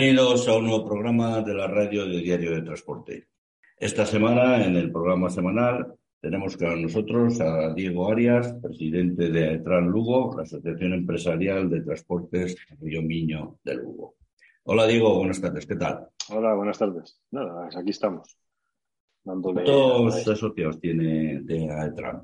[0.00, 3.28] Bienvenidos a un nuevo programa de la radio de Diario de Transporte.
[3.76, 9.88] Esta semana, en el programa semanal, tenemos con nosotros a Diego Arias, presidente de Aetran
[9.88, 14.14] Lugo, la Asociación Empresarial de Transportes Río Miño de Lugo.
[14.64, 16.08] Hola Diego, buenas tardes, ¿qué tal?
[16.30, 17.20] Hola, buenas tardes.
[17.30, 18.38] Nada, aquí estamos.
[19.22, 22.22] ¿Cuántos asociados tiene de Aetran?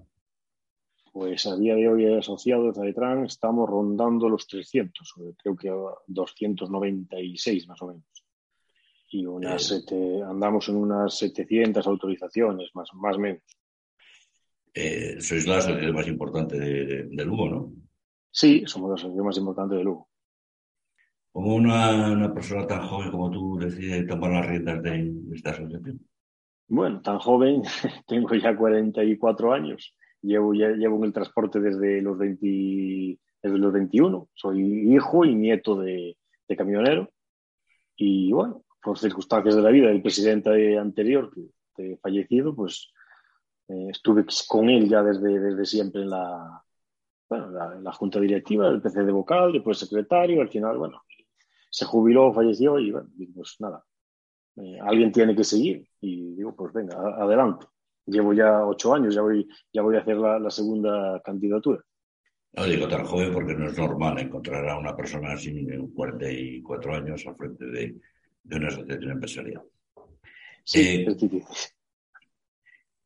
[1.16, 5.72] Pues a día de hoy asociados de Aetran estamos rondando los 300, creo que
[6.08, 8.04] 296 más o menos.
[9.08, 10.22] Y unas eh.
[10.28, 13.40] andamos en unas 700 autorizaciones, más o menos.
[14.74, 17.72] Eh, sois la asociación más importante de, Lugo, ¿no?
[18.30, 20.10] Sí, somos la asociación más importante de Lugo.
[21.32, 25.98] ¿Cómo una, persona tan joven como tú decide tomar las riendas de, esta asociación?
[26.68, 27.62] Bueno, tan joven,
[28.06, 29.96] tengo ya 44 años.
[30.22, 34.28] Llevo, llevo en el transporte desde los, 20, desde los 21.
[34.34, 36.16] Soy hijo y nieto de,
[36.48, 37.10] de camionero.
[37.96, 41.30] Y bueno, por circunstancias de la vida, el presidente anterior,
[41.74, 42.92] que fallecido, pues
[43.68, 46.62] eh, estuve con él ya desde, desde siempre en la,
[47.28, 47.50] bueno,
[47.80, 51.02] la, junta directiva, el PC de vocal, después secretario, al final, bueno,
[51.70, 53.84] se jubiló, falleció y bueno, pues nada,
[54.56, 57.66] eh, alguien tiene que seguir y digo, pues venga, adelante.
[58.06, 61.82] Llevo ya ocho años, ya voy, ya voy a hacer la, segunda candidatura.
[62.52, 66.94] No digo tan joven porque no es normal encontrar a una persona así en 44
[66.94, 67.96] años al frente de,
[68.44, 69.62] de una asociación empresarial.
[70.64, 71.44] Sí, eh, es difícil.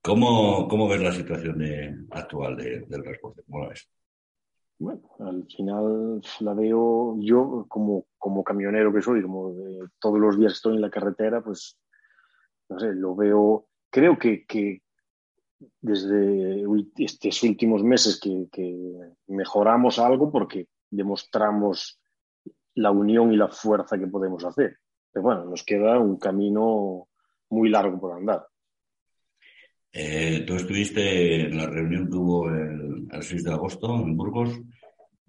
[0.03, 3.43] ¿Cómo, cómo ves la situación actual del transporte?
[3.45, 3.89] ¿Cómo la ves?
[4.79, 9.55] Bueno, al final la veo yo como, como camionero que soy, como
[9.99, 11.79] todos los días estoy en la carretera, pues
[12.71, 14.81] no sé, lo veo, creo que, que
[15.81, 16.65] desde
[16.99, 18.95] estos últimos meses que, que,
[19.29, 22.01] mejoramos algo porque demostramos
[22.75, 24.79] la unión y la fuerza que podemos hacer.
[25.13, 27.09] Pero bueno, nos queda un camino
[27.51, 28.47] muy largo por andar.
[29.93, 34.61] Eh, tú estuviste en la reunión que hubo el, 6 de agosto en Burgos.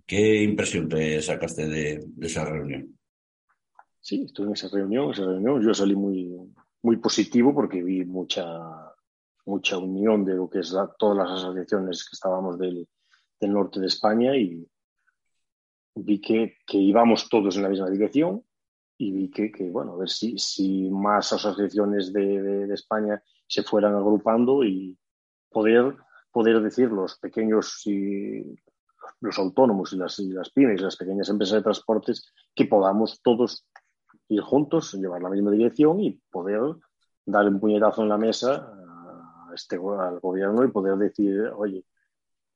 [0.05, 2.95] ¿Qué impresión te sacaste de, esa reunión?
[3.99, 5.61] Sí, estuve en esa reunión, esa reunión.
[5.61, 6.31] Yo salí muy,
[6.83, 8.90] muy positivo porque vi mucha,
[9.45, 12.87] mucha unión de lo que es todas las asociaciones que estábamos del,
[13.39, 14.67] del norte de España y
[15.95, 18.43] vi que, que, íbamos todos en la misma dirección
[18.97, 23.63] y vi que, que bueno, a ver si, si más asociaciones de, de, España se
[23.63, 24.97] fueran agrupando y
[25.49, 25.95] poder,
[26.31, 28.55] poder decir los pequeños y
[29.19, 33.21] los autónomos y las, y las pymes y las pequeñas empresas de transportes que podamos
[33.21, 33.67] todos
[34.29, 36.61] ir juntos, llevar la misma dirección y poder
[37.25, 38.80] dar un puñetazo en la mesa
[39.53, 41.85] este, al gobierno y poder decir, oye,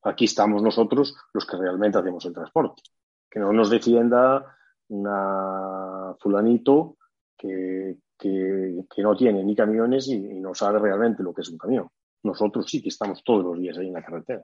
[0.03, 2.81] aquí estamos nosotros los que realmente hacemos el transporte.
[3.29, 4.55] Que no nos defienda
[4.87, 6.97] una fulanito
[7.37, 11.89] que, que, no tiene ni camiones y, no sabe realmente lo que es un camión.
[12.23, 14.43] Nosotros sí que estamos todos los días ahí en la carretera.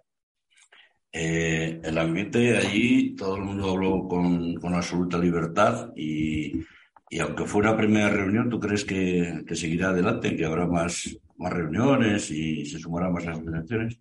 [1.14, 6.64] Eh, el ambiente allí, todo el mundo habló con, con absoluta libertad y,
[7.10, 11.10] y, aunque fue una primera reunión, ¿tú crees que, que, seguirá adelante, que habrá más,
[11.42, 14.00] más reuniones y se sumarán más asociaciones?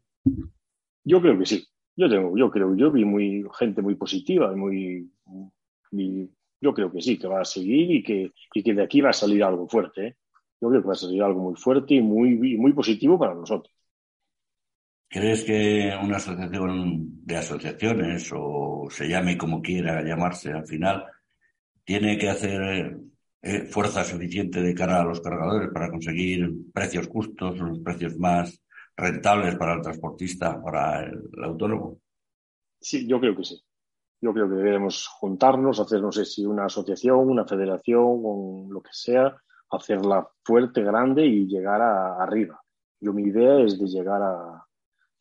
[1.05, 1.67] Yo creo que sí.
[1.97, 5.13] Yo tengo, yo creo, yo vi muy gente muy positiva y muy,
[5.91, 6.31] muy
[6.61, 9.11] yo creo que sí, que va a seguir y que, y que de aquí va
[9.11, 10.07] a salir algo fuerte.
[10.07, 10.17] ¿eh?
[10.61, 13.75] Yo creo que va a salir algo muy fuerte y muy, muy positivo para nosotros.
[15.09, 21.05] ¿Crees que una asociación de asociaciones, o se llame como quiera llamarse al final,
[21.85, 22.97] tiene que hacer
[23.43, 28.63] eh, fuerza suficiente de cara a los cargadores para conseguir precios justos, los precios más
[28.97, 31.99] rentables para el transportista, para el autónomo?
[32.79, 33.63] Sí, yo creo que sí.
[34.21, 38.91] Yo creo que debemos juntarnos, hacer, no sé si una asociación, una federación lo que
[38.93, 39.35] sea,
[39.71, 42.61] hacerla fuerte, grande y llegar a, arriba.
[43.01, 44.67] Yo mi idea es de llegar a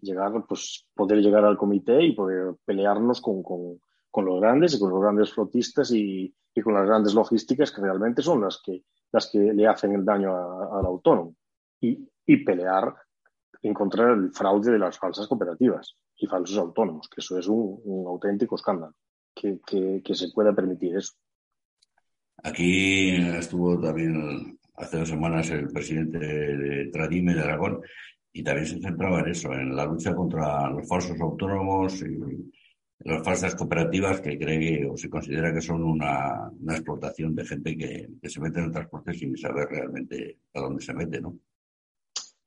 [0.01, 3.79] llegar, pues poder llegar al comité y poder pelearnos con, con,
[4.11, 7.81] con los grandes y con los grandes flotistas y, y, con las grandes logísticas que
[7.81, 11.35] realmente son las que, las que le hacen el daño al autónomo.
[11.81, 12.93] Y, y pelear,
[13.61, 18.55] encontrar el fraude de las falsas cooperativas y falsos autónomos, que eso es un, auténtico
[18.55, 18.93] escándalo,
[19.33, 19.59] que,
[20.03, 21.13] que, se pueda permitir eso.
[22.43, 27.81] Aquí estuvo también hace dos semanas el presidente de Tradime de Aragón
[28.31, 32.51] y también se centraba en eso, en la lucha contra los falsos autónomos y
[32.99, 37.77] las falsas cooperativas que cree o se considera que son una, una explotación de gente
[37.77, 41.39] que, que, se mete en el transporte sin saber realmente a dónde se mete, ¿no?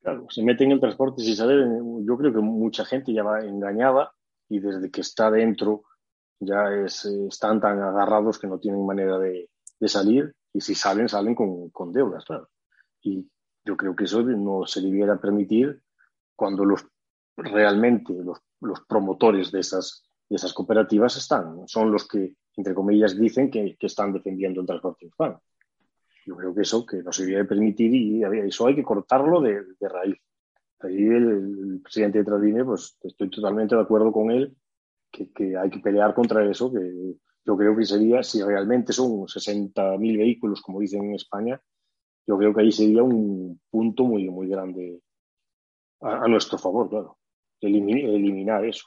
[0.01, 1.67] Claro, se mete en el transporte sin saber.
[2.05, 4.13] Yo creo que mucha gente ya va engañada
[4.49, 5.85] y desde que está dentro
[6.41, 11.09] ya es, están tan agarrados que no tienen manera de, de salir y si salen,
[11.09, 12.49] salen con, con deudas, claro.
[13.01, 13.29] Y
[13.65, 15.83] yo creo que eso no se debiera permitir
[16.37, 16.87] cuando los
[17.37, 23.19] realmente los, los promotores de esas, de esas cooperativas están, son los que, entre comillas,
[23.19, 25.43] dicen que, que están defendiendo el transporte urbano.
[26.25, 29.63] Yo creo que eso que no se debería permitir y eso hay que cortarlo de,
[29.79, 30.17] de raíz.
[30.81, 34.57] Ahí el, el, presidente de Tradine, pues estoy totalmente de acuerdo con él
[35.11, 39.27] que, que, hay que pelear contra eso, que yo creo que sería, si realmente son
[39.27, 41.61] 60.000 vehículos, como dicen en España,
[42.27, 45.03] yo creo que ahí sería un punto muy, muy grande
[46.01, 47.19] a, a nuestro favor, claro.
[47.61, 48.87] Elimin, eliminar eso.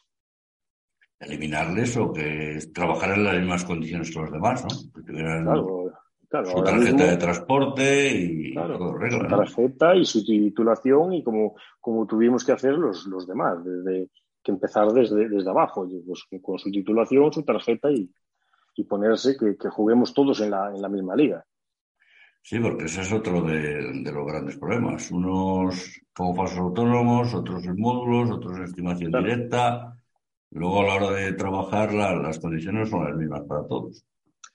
[1.19, 4.91] Eliminarles o que trabajar en las mismas condiciones que los demás, ¿no?
[4.93, 5.91] Que tuvieran claro,
[6.29, 9.99] claro, su tarjeta mismo, de transporte y claro, todo regla, su tarjeta ¿no?
[9.99, 14.09] y su titulación y como, como tuvimos que hacer los, los demás, desde
[14.43, 18.09] que empezar desde, desde abajo, pues, con su titulación, su tarjeta y,
[18.75, 21.43] y ponerse que, que, juguemos todos en la, en la misma liga.
[22.43, 23.59] Sí, porque ese es otro de,
[24.03, 25.09] de, los grandes problemas.
[25.09, 29.25] Unos como falsos autónomos, otros en módulos, otros en estimación claro.
[29.25, 29.94] directa.
[30.55, 34.05] Luego, a la hora de trabajar, la, las condiciones son las mismas para todos.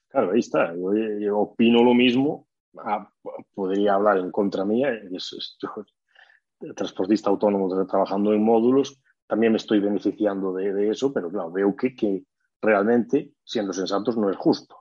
[0.09, 0.75] Claro, ahí está.
[0.75, 2.49] Yo, yo opino lo mismo.
[2.79, 3.13] Ah,
[3.55, 4.89] podría hablar en contra mía.
[5.11, 11.53] Yo, transportista autónomo trabajando en módulos, también me estoy beneficiando de, de eso, pero claro,
[11.53, 12.25] veo que, que
[12.63, 14.77] realmente, siendo sensatos, no es justo.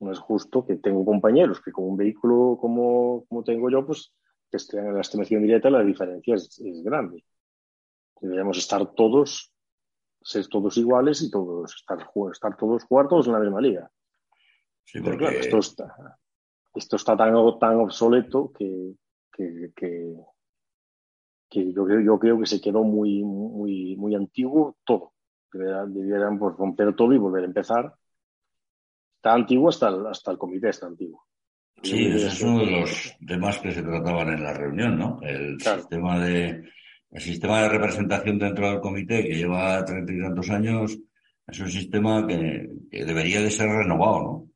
[0.00, 4.14] No es justo que tengo compañeros que con un vehículo como, como tengo yo, pues
[4.50, 7.24] que estén en la estimación directa, la diferencia es, es, grande.
[8.22, 9.52] Deberíamos estar todos,
[10.20, 11.98] ser todos iguales y todos estar,
[12.32, 13.90] estar todos jugar todos en la misma liga.
[14.84, 15.18] Sí, porque...
[15.18, 16.18] Pero claro, esto está,
[16.74, 18.94] esto está tan, tan obsoleto que,
[19.32, 20.14] que, que,
[21.48, 25.12] que yo, creo, yo creo que se quedó muy, muy, muy antiguo todo.
[25.52, 27.94] Debieran, debieran pues, romper todo y volver a empezar
[29.18, 31.26] está antiguo hasta el, hasta el comité, está antiguo.
[31.82, 35.20] Sí, ese es uno de los temas que se trataban en la reunión, ¿no?
[35.22, 35.80] El claro.
[35.80, 36.64] sistema de
[37.10, 40.98] el sistema de representación dentro del comité que lleva treinta y tantos años
[41.46, 44.48] es un sistema que, debería de ser renovado, ¿no?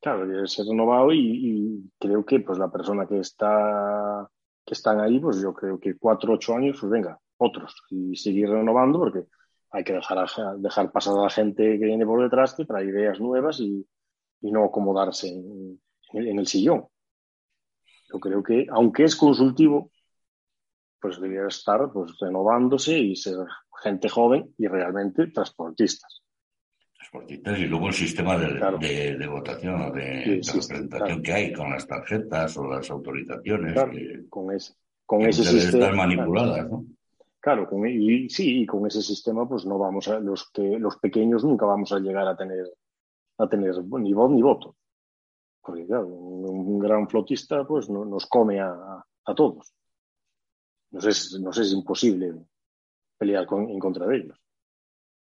[0.00, 4.28] Claro, debe ser renovado y, creo que pues la persona que está
[4.66, 8.48] que están ahí, pues yo creo que cuatro ocho años, pues venga, otros y seguir
[8.48, 9.24] renovando porque
[9.70, 10.26] hay que dejar,
[10.58, 13.86] dejar pasar a la gente que viene por detrás que trae ideas nuevas y,
[14.40, 15.80] y no acomodarse en,
[16.12, 16.86] en, el sillón.
[18.12, 19.90] Yo creo que, aunque es consultivo,
[21.04, 23.36] pues debería estar pues, renovándose y ser
[23.82, 26.22] gente joven y realmente transportistas.
[26.96, 28.78] Transportistas y luego el sistema de, claro.
[28.78, 31.22] de, de votación o de, sí, representación claro.
[31.22, 33.74] que hay con las tarjetas o las autorizaciones.
[33.74, 34.72] Claro, que, con ese,
[35.04, 35.84] con que ese sistema.
[35.84, 36.86] Estar manipuladas, ¿no?
[37.38, 40.96] Claro, con, y sí, y con ese sistema, pues no vamos a, los que, los
[40.96, 42.64] pequeños nunca vamos a llegar a tener
[43.36, 44.74] a tener ni voz ni voto.
[45.60, 49.74] Porque claro, un, un gran flotista pues no, nos come a, a todos.
[50.94, 52.32] Nos es, nos es imposible
[53.18, 54.40] pelear con, en contra de ellos.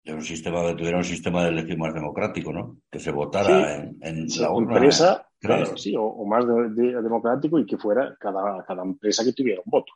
[0.03, 2.77] Y un sistema que tuviera un sistema de elección más democrático, ¿no?
[2.91, 4.75] Que se votara sí, en, en sí, la urna.
[4.75, 9.23] Empresa, claro, sí, o, o más de, de, democrático y que fuera cada, cada empresa
[9.23, 9.93] que tuviera un voto.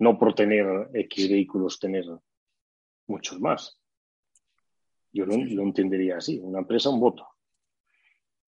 [0.00, 2.06] No por tener X vehículos, tener
[3.06, 3.78] muchos más.
[5.12, 7.24] Yo lo, lo entendería así, una empresa, un voto.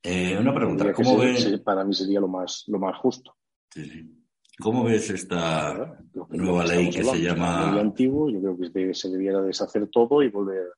[0.03, 1.61] Eh, una pregunta, ¿cómo ves?
[1.61, 3.37] Para mí sería lo más, lo más justo.
[3.71, 4.26] Sí, sí.
[4.59, 7.79] ¿Cómo ves esta claro, nueva ley que se llama...
[7.79, 10.69] Antiguo, yo creo que se debiera deshacer todo y volver...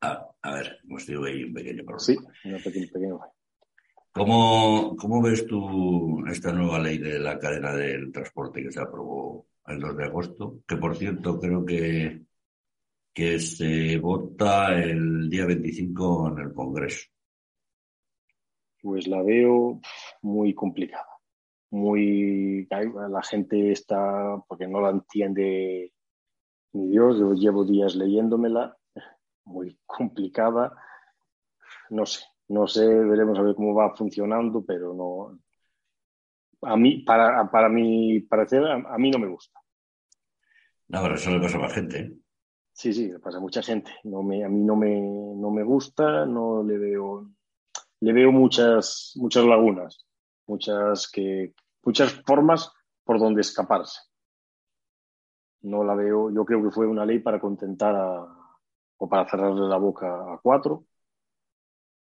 [0.00, 2.00] Ah, a ver, hemos tenido ahí un pequeño problema.
[2.00, 3.20] Sí, un pequeño, pequeño.
[4.12, 9.46] ¿Cómo, ¿Cómo ves tú esta nueva ley de la cadena del transporte que se aprobó
[9.66, 10.60] el 2 de agosto?
[10.66, 12.22] Que, por cierto, creo que,
[13.12, 17.08] que se vota el día 25 en el Congreso
[18.82, 19.80] pues la veo
[20.22, 21.06] muy complicada.
[21.70, 25.92] Muy, la gente está, porque no la entiende
[26.72, 28.76] ni Dios, yo llevo días leyéndomela,
[29.44, 30.76] muy complicada.
[31.90, 35.38] No sé, no sé, veremos a ver cómo va funcionando, pero no.
[36.62, 39.60] A mí, para, para mi parecer, a, a mí no me gusta.
[40.88, 42.00] No, pero eso le pasa a más gente.
[42.00, 42.12] ¿eh?
[42.72, 43.92] Sí, sí, le pasa a mucha gente.
[44.04, 47.30] No me, a mí no me, no me gusta, no le veo
[48.00, 50.06] le veo muchas, muchas lagunas,
[50.48, 52.72] muchas, que, muchas formas
[53.04, 54.00] por donde escaparse.
[55.60, 58.26] No la veo, yo creo que fue una ley para contentar a,
[58.96, 60.86] o para cerrarle la boca a cuatro,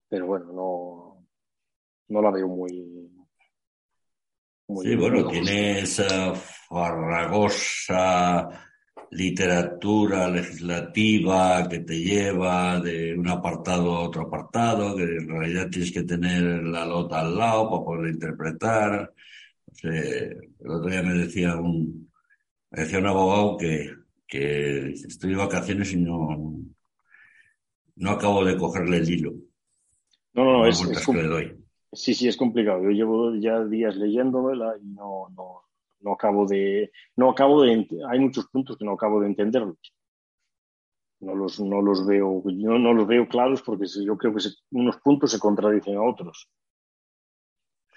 [0.08, 1.27] pero bueno, no,
[2.08, 3.12] no la veo muy.
[4.67, 6.34] muy sí, bueno, tiene esa
[6.69, 7.10] farragosa
[9.12, 15.92] literatura legislativa que te lleva de un apartado a otro apartado, que en realidad tienes
[15.92, 19.13] que tener la lota al lado para poder interpretar.
[19.84, 22.12] el otro día me decía un,
[22.72, 23.92] me decía un abogado que,
[24.28, 26.60] que estoy de vacaciones y no,
[27.96, 29.34] no acabo de cogerle el hilo.
[30.34, 30.80] No, no, no, es,
[31.92, 32.84] Sí, sí, es complicado.
[32.84, 35.49] Yo llevo ya días leyéndomela y no, no,
[36.01, 39.77] no acabo de, no acabo de, hay muchos puntos que no acabo de entenderlos.
[41.22, 44.41] No los, no los veo, yo no los veo claros porque yo creo que
[44.72, 46.50] unos puntos se contradicen a otros.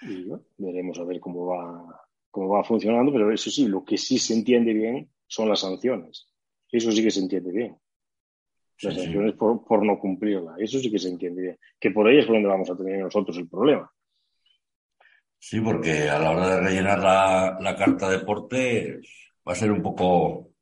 [0.01, 4.17] Y veremos a ver cómo va, cómo va funcionando, pero eso sí, lo que sí
[4.17, 6.27] se entiende bien son las sanciones.
[6.69, 7.77] Eso sí que se entiende bien.
[8.81, 10.55] Las sanciones por, por, no cumplirla.
[10.57, 11.59] Eso sí que se entiende bien.
[11.79, 13.89] Que por ahí es por donde vamos a tener nosotros el problema.
[15.45, 19.01] Sí, porque a la hora de rellenar la, la carta de deporte
[19.45, 20.53] va a ser un poco,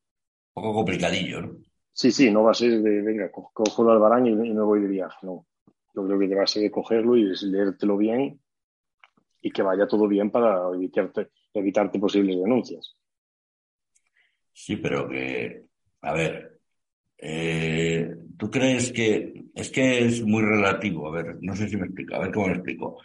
[0.52, 1.58] poco complicadillo, ¿no?
[1.94, 4.88] Sí, sí, no va a ser de, venga, cojo el albarán y, me voy de
[4.88, 5.46] viaje, no.
[5.94, 8.42] Yo creo que te va a ser de cogerlo y leértelo bien
[9.40, 12.98] y que vaya todo bien para evitarte, evitarte posibles denuncias.
[14.52, 15.64] Sí, pero que,
[16.02, 16.60] a ver,
[17.20, 21.08] eh, ¿tú crees que es que es muy relativo?
[21.08, 22.98] A ver, no sé si me explico, a ver cómo me explico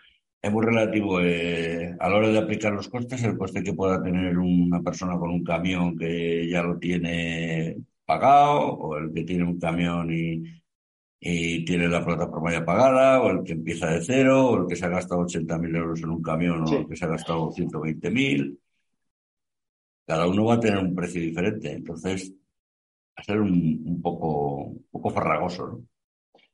[0.47, 4.03] es muy relativo eh, a la hora de aplicar los costes, el coste que pueda
[4.03, 9.45] tener una persona con un camión que ya lo tiene pagado, o el que tiene
[9.45, 10.45] un camión y,
[11.21, 14.76] y tiene la plataforma ya pagada, o el que empieza de cero, o el que
[14.76, 18.59] se ha gastado 80.000 euros en un camión, o el que se ha gastado 120.000.
[20.07, 22.37] Cada uno va a tener un precio diferente, entonces va
[23.17, 25.96] a ser un, un poco, un poco farragoso, ¿no?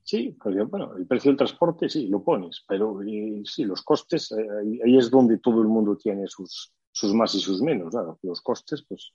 [0.05, 0.37] Sí,
[0.69, 2.99] bueno, el precio del transporte sí, lo pones, pero
[3.45, 7.41] sí, los costes, eh, ahí es donde todo el mundo tiene sus, sus más y
[7.41, 7.95] sus menos.
[8.23, 9.13] Los costes, pues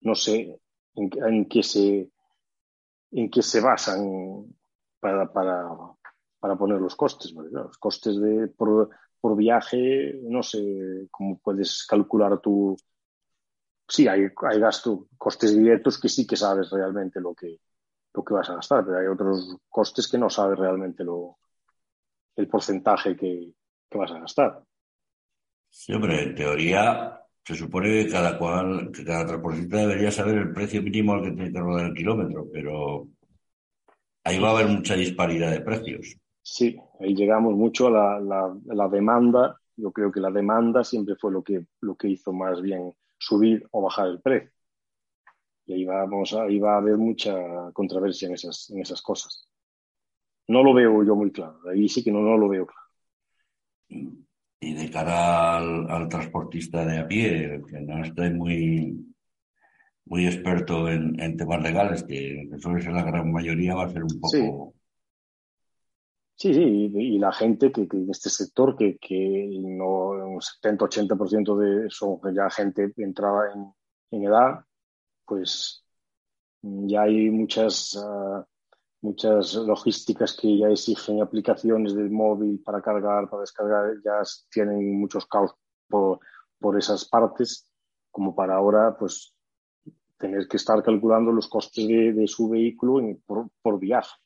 [0.00, 0.60] no sé
[0.96, 2.10] en, qué, se,
[3.12, 4.54] en qué se basan
[4.98, 5.68] para, para,
[6.40, 7.32] para poner los costes.
[7.32, 12.76] los costes de, por, por viaje, no sé cómo puedes calcular tu.
[13.86, 17.60] Sí, hay, hay gasto, costes directos que sí que sabes realmente lo que,
[18.14, 21.38] lo que vas a gastar, pero hay otros costes que no sabes realmente lo,
[22.36, 23.52] el porcentaje que,
[23.92, 24.60] vas a gastar.
[25.68, 30.52] Sí, hombre, en teoría se supone que cada cual, que cada transportista debería saber el
[30.52, 33.06] precio mínimo al que tiene que rodar el kilómetro, pero
[34.24, 36.16] ahí va a haber mucha disparidad de precios.
[36.42, 39.60] Sí, ahí llegamos mucho a la, la, demanda.
[39.76, 43.64] Yo creo que la demanda siempre fue lo que, lo que hizo más bien subir
[43.70, 44.53] o bajar el precio
[45.66, 47.34] y ahí va, a, haber mucha
[47.72, 49.48] controversia en esas, en esas cosas.
[50.46, 54.14] No lo veo yo muy claro, ahí sí que no, no lo veo claro.
[54.60, 59.14] Y de cara al, transportista de a pie, que no estoy muy,
[60.06, 64.20] muy experto en, temas legales, que, suele ser la gran mayoría, va a ser un
[64.20, 64.74] poco...
[66.36, 71.90] Sí, sí, y, la gente que, en este sector, que, que no, un 70-80% de
[71.90, 73.72] son ya gente entrada en,
[74.10, 74.64] en edad,
[75.26, 75.84] pues
[76.62, 78.46] ya hay muchas, ah,
[79.00, 85.26] muchas logísticas que ya exigen aplicaciones del móvil para cargar, para descargar, ya tienen muchos
[85.26, 85.54] caos
[85.88, 86.20] por,
[86.58, 87.70] por esas partes,
[88.10, 89.34] como para ahora, pues
[90.16, 94.16] tener que estar calculando los costes de, su vehículo por, por, viaje.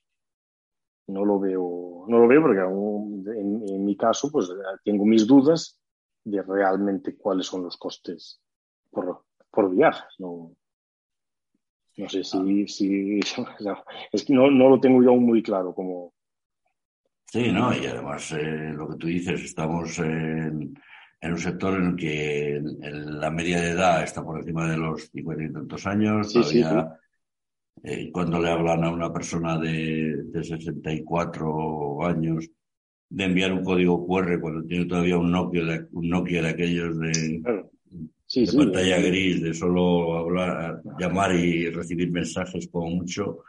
[1.08, 2.60] No lo veo, no lo veo porque
[3.40, 4.48] en, en, mi caso, pues
[4.84, 5.80] tengo mis dudas
[6.22, 8.40] de realmente cuáles son los costes
[8.90, 10.04] por, por viaje.
[10.18, 10.52] No,
[11.98, 13.20] no sé si, si
[14.12, 16.14] es que no, no, lo tengo yo aún muy claro como.
[17.26, 20.74] Sí, no, y además eh, lo que tú dices, estamos en,
[21.20, 25.10] en, un sector en el que la media de edad está por encima de los
[25.10, 26.32] 50 y tantos años.
[26.32, 26.62] Sí,
[27.84, 32.50] eh, cuando le hablan a una persona de, de 64 años
[33.10, 36.98] de enviar un código QR cuando tiene todavía un Nokia de, un Nokia de aquellos
[36.98, 37.42] de,
[38.28, 43.42] sí, de pantalla gris, de solo hablar, llamar y recibir mensajes como mucho,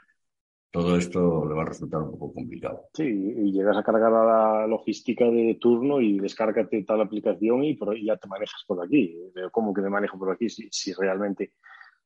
[0.72, 2.90] todo esto le va a resultar un poco complicado.
[2.94, 7.78] Sí, y llegas a cargar a la logística de turno y descárgate tal aplicación y,
[8.06, 9.16] ya te manejas por aquí.
[9.52, 10.48] ¿Cómo que me manejo por aquí?
[10.50, 11.54] Si, si realmente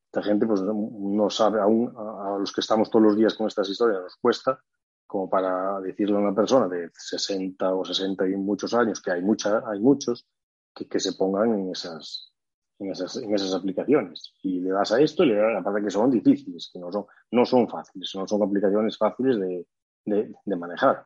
[0.05, 3.69] esta gente pues no sabe aún, a, los que estamos todos los días con estas
[3.69, 4.59] historias nos cuesta,
[5.05, 9.21] como para decirle a una persona de 60 o 60 y muchos años, que hay,
[9.21, 10.25] mucha, hay muchos,
[10.73, 12.32] que, que se pongan en esas,
[12.79, 14.33] en esas, en esas aplicaciones.
[14.41, 17.05] Y le das a esto y le das, aparte que son difíciles, que no son,
[17.31, 19.65] no son fáciles, no son aplicaciones fáciles de,
[20.05, 21.05] de, manejar.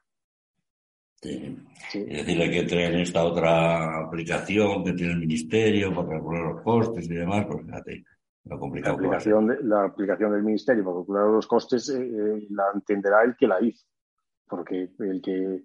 [1.21, 1.57] Sí.
[1.93, 6.61] Es decir, hay que traer esta otra aplicación que tiene el ministerio para calcular los
[6.61, 8.03] costes y demás, pues fíjate,
[8.49, 13.23] la, aplicación de, la aplicación del Ministerio para calcular los costes eh, eh, la entenderá
[13.23, 13.85] el que la hizo,
[14.47, 15.63] porque el que,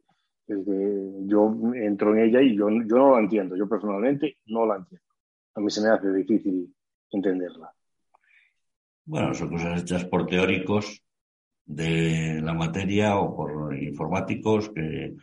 [0.49, 4.67] el que yo entro en ella y yo, yo no la entiendo, yo personalmente no
[4.67, 5.12] la entiendo.
[5.55, 6.75] A mí se me hace difícil
[7.11, 7.73] entenderla.
[9.05, 11.03] Bueno, son cosas hechas por teóricos
[11.65, 15.17] de la materia o por informáticos que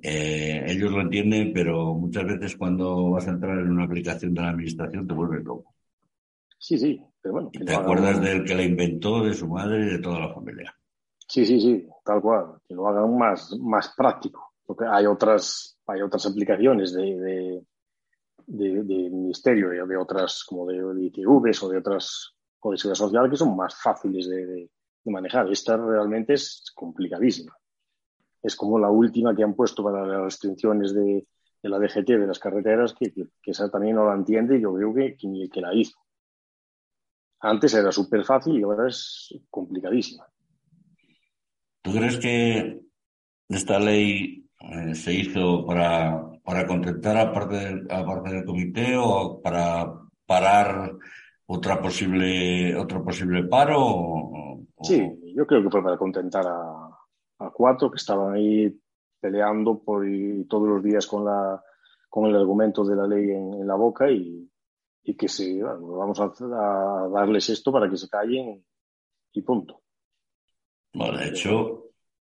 [0.00, 4.40] eh, ellos lo entienden, pero muchas veces cuando vas a entrar en una aplicación de
[4.40, 5.74] la administración te vuelves loco.
[6.58, 7.50] Sí, sí, pero bueno.
[7.50, 10.74] te acuerdas del que la inventó, de su madre y de toda la familia.
[11.26, 12.60] Sí, sí, sí, tal cual.
[12.66, 14.52] Que lo hagan más, más práctico.
[14.64, 17.62] Porque hay otras, hay otras aplicaciones de, de,
[18.46, 23.30] de, ministerio, de otras, como de, de ITVs o de otras o de seguridad social
[23.30, 24.70] que son más fáciles de,
[25.04, 25.50] manejar.
[25.50, 27.56] Esta realmente es complicadísima.
[28.40, 31.26] Es como la última que han puesto para las restricciones de,
[31.62, 33.12] la DGT de las carreteras, que,
[33.44, 35.98] esa también no la entiende yo creo que, que que la hizo.
[37.40, 40.24] Antes era súper fácil y ahora es complicadísima.
[41.82, 42.80] ¿Tú crees que
[43.48, 49.40] esta ley eh, se hizo para, para contentar a parte, del, parte del comité o
[49.40, 49.92] para
[50.26, 50.92] parar
[51.46, 54.58] otra posible, otro posible paro?
[54.82, 55.00] Sí,
[55.34, 56.88] yo creo que fue para contentar a,
[57.52, 58.72] cuatro que estaban ahí
[59.20, 60.04] peleando por
[60.48, 61.62] todos los días con, la,
[62.08, 64.48] con el argumento de la ley en, la boca y,
[65.18, 68.64] que se, vamos a, darles esto para que se callen
[69.32, 69.82] y punto.
[70.94, 71.81] Bueno, de hecho, mm,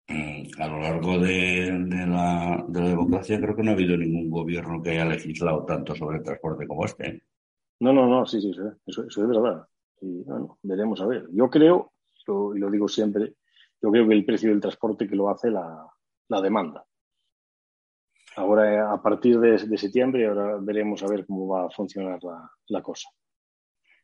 [0.09, 1.71] a lo largo de,
[2.07, 5.95] la, de la democracia creo que no ha habido ningún gobierno que haya legislado tanto
[5.95, 7.23] sobre el transporte como este.
[7.79, 8.51] No, no, no, sí, sí,
[8.85, 9.65] eso, eso es verdad.
[10.01, 11.27] Y bueno, veremos a ver.
[11.31, 11.93] Yo creo,
[12.55, 13.35] y lo digo siempre,
[13.81, 15.87] yo creo que el precio del transporte que lo hace la,
[16.27, 16.85] la demanda.
[18.35, 22.81] Ahora, a partir de, septiembre, ahora veremos a ver cómo va a funcionar la, la
[22.81, 23.09] cosa.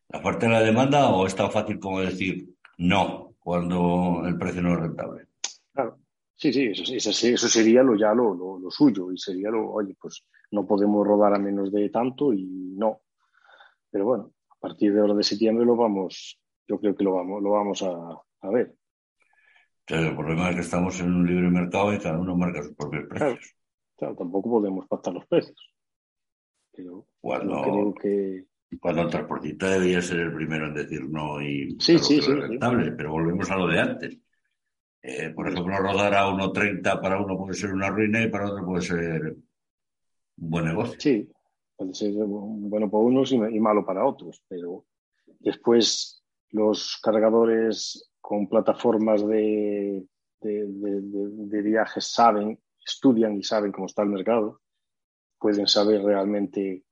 [0.09, 4.61] ¿La parte de la demanda o es tan fácil como decir no cuando el precio
[4.61, 5.27] no es rentable?
[5.73, 5.99] Claro,
[6.35, 9.95] sí, sí, eso, eso, sería lo, ya lo, lo, lo, suyo y sería lo, oye,
[9.99, 13.01] pues no podemos rodar a menos de tanto y no.
[13.89, 17.41] Pero bueno, a partir de ahora de septiembre lo vamos, yo creo que lo vamos,
[17.41, 18.75] lo vamos a, ver.
[19.87, 23.05] el problema es que estamos en un libre mercado y cada uno marca sus propios
[23.07, 23.55] precios.
[23.97, 25.73] Claro, tampoco podemos pactar los precios.
[26.73, 28.45] Pero cuando, creo que...
[28.81, 32.91] cuando el transportista debería ser el primero en decir no y sí, sí, sí, rentable,
[32.91, 34.19] pero volvemos a lo de antes.
[35.07, 38.65] Eh, por ejemplo, rodar a 1.30 para uno puede ser una ruina y para otro
[38.65, 39.21] puede ser
[40.37, 40.99] un buen negocio.
[40.99, 41.29] Sí,
[41.77, 44.83] puede ser bueno para unos y, malo para otros, pero
[45.41, 50.03] después los cargadores con plataformas de,
[50.41, 54.59] de, viajes saben, estudian y saben cómo está el mercado,
[55.37, 56.83] pueden saber realmente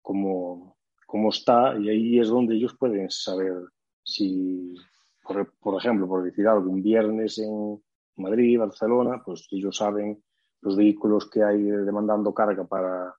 [0.00, 3.52] cómo, cómo está y ahí es donde ellos pueden saber
[4.02, 4.74] si,
[5.24, 7.82] por, por ejemplo, por decir algo, un viernes en
[8.16, 10.22] Madrid, Barcelona, pues ellos saben
[10.60, 13.14] los vehículos que hay demandando carga para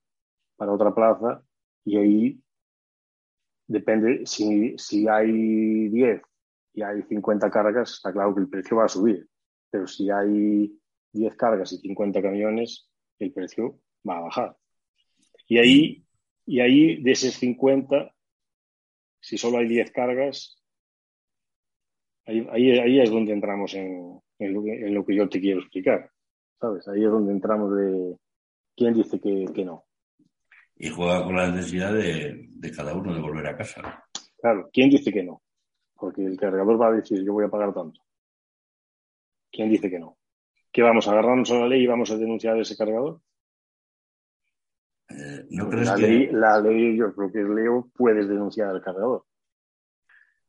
[0.56, 1.42] para otra plaza
[1.84, 2.40] y ahí
[3.66, 6.22] depende, si, si hay 10
[6.74, 9.28] y hay 50 cargas, está claro que el precio va a subir,
[9.70, 10.78] pero si hay
[11.12, 12.88] 10 cargas y 50 camiones,
[13.18, 14.56] el precio va a bajar.
[15.48, 16.06] Y ahí,
[16.44, 18.12] y ahí de esos 50,
[19.20, 20.62] si solo hay 10 cargas,
[22.26, 26.10] ahí, ahí, es donde entramos en, en, lo, que yo te quiero explicar.
[26.60, 26.86] ¿Sabes?
[26.88, 28.16] Ahí es donde entramos de
[28.74, 29.86] quién dice que, que no
[30.78, 34.04] y juega con la necesidad de, cada uno de volver a casa.
[34.38, 35.42] Claro, ¿quién dice que no?
[35.94, 38.00] Porque el cargador va a decir, yo voy a pagar tanto.
[39.50, 40.18] ¿Quién dice que no?
[40.70, 43.20] ¿Que vamos a agarrarnos a la ley y vamos a denunciar ese cargador?
[45.08, 46.02] Eh, ¿No crees la, que...
[46.02, 49.24] ley, la ley, yo creo que leo, puedes denunciar al cargador.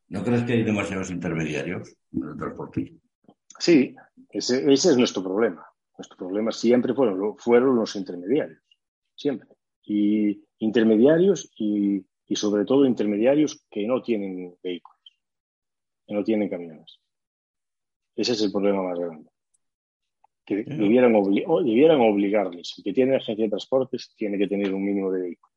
[0.08, 2.94] ¿No crees que hay demasiados intermediarios en el transporte?
[3.58, 3.94] Sí,
[4.30, 5.66] ese, ese, es nuestro problema.
[5.96, 8.62] Nuestro problema siempre fueron, fueron los intermediarios.
[9.14, 9.48] Siempre
[9.88, 15.18] y intermediarios y, y, sobre todo intermediarios que no tienen vehículos,
[16.06, 17.00] que no tienen camiones.
[18.14, 19.30] Ese es el problema más grande.
[20.44, 22.74] Que debieran, debieran obligarles.
[22.76, 25.56] El que tiene agencia de transportes tiene que tener un mínimo de vehículos.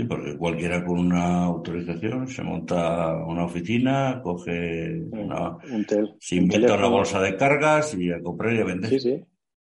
[0.00, 5.86] Sí, porque cualquiera con una autorización se monta una oficina, coge una, un
[6.18, 8.88] se inventa una bolsa de cargas y a comprar y a vender.
[8.88, 9.24] Sí, sí.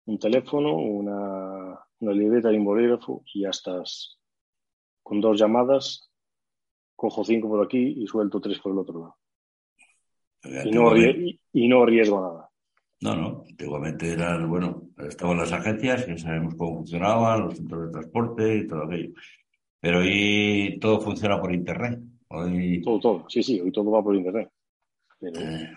[0.05, 4.19] Un teléfono, una, una libreta y un bolígrafo y ya estás
[5.01, 6.11] con dos llamadas,
[6.95, 9.17] cojo cinco por aquí y suelto tres por el otro lado.
[10.65, 12.49] Y no, y, no, arriesgo nada.
[13.01, 17.91] No, no, antiguamente eran, bueno, estaban las agencias, que sabemos cómo funcionaban, los centros de
[17.93, 19.13] transporte y todo aquello.
[19.81, 21.99] Pero hoy todo funciona por internet.
[22.31, 23.25] Hoy, todo, todo.
[23.27, 24.51] Sí, sí, hoy todo va por Internet.
[25.21, 25.71] Eh,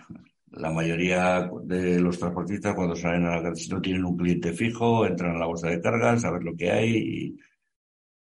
[0.51, 5.05] la mayoría de los transportistas cuando salen a la si no tienen un cliente fijo,
[5.05, 7.37] entran a la bolsa de cargas a ver lo que hay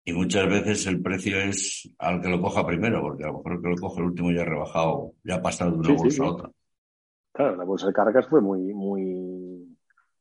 [0.04, 3.52] y, muchas veces el precio es al que lo coja primero, porque a lo mejor
[3.54, 6.24] el que lo coge el último ya ha rebajado, ya ha pasado de una bolsa
[6.24, 6.50] a otra.
[7.32, 9.76] Claro, la bolsa de cargas fue muy, muy,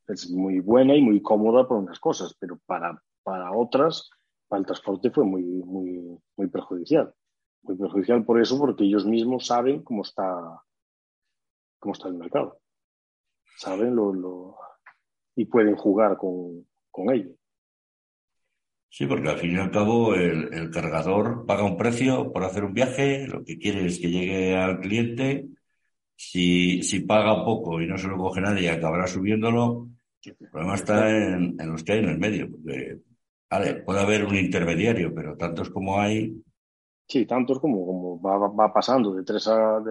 [0.08, 4.10] es muy buena y muy cómoda por unas cosas, pero para, para otras,
[4.52, 7.10] para el transporte fue muy, muy, muy perjudicial.
[7.62, 10.62] Muy perjudicial por eso, porque ellos mismos saben cómo está,
[11.78, 12.60] cómo está el mercado.
[13.56, 14.56] Saben lo, lo
[15.36, 17.30] y pueden jugar con, con ello.
[18.90, 22.64] Sí, porque al fin y al cabo el, el, cargador paga un precio por hacer
[22.64, 25.48] un viaje, lo que quiere es que llegue al cliente.
[26.14, 29.88] Si, si paga poco y no se lo coge nadie, acabará subiéndolo.
[30.22, 33.00] El problema está en, en los que hay en el medio, porque
[33.84, 36.42] puede haber un intermediario, pero tantos como hay,
[37.12, 39.82] Sí, tantos como, va, pasando de tres a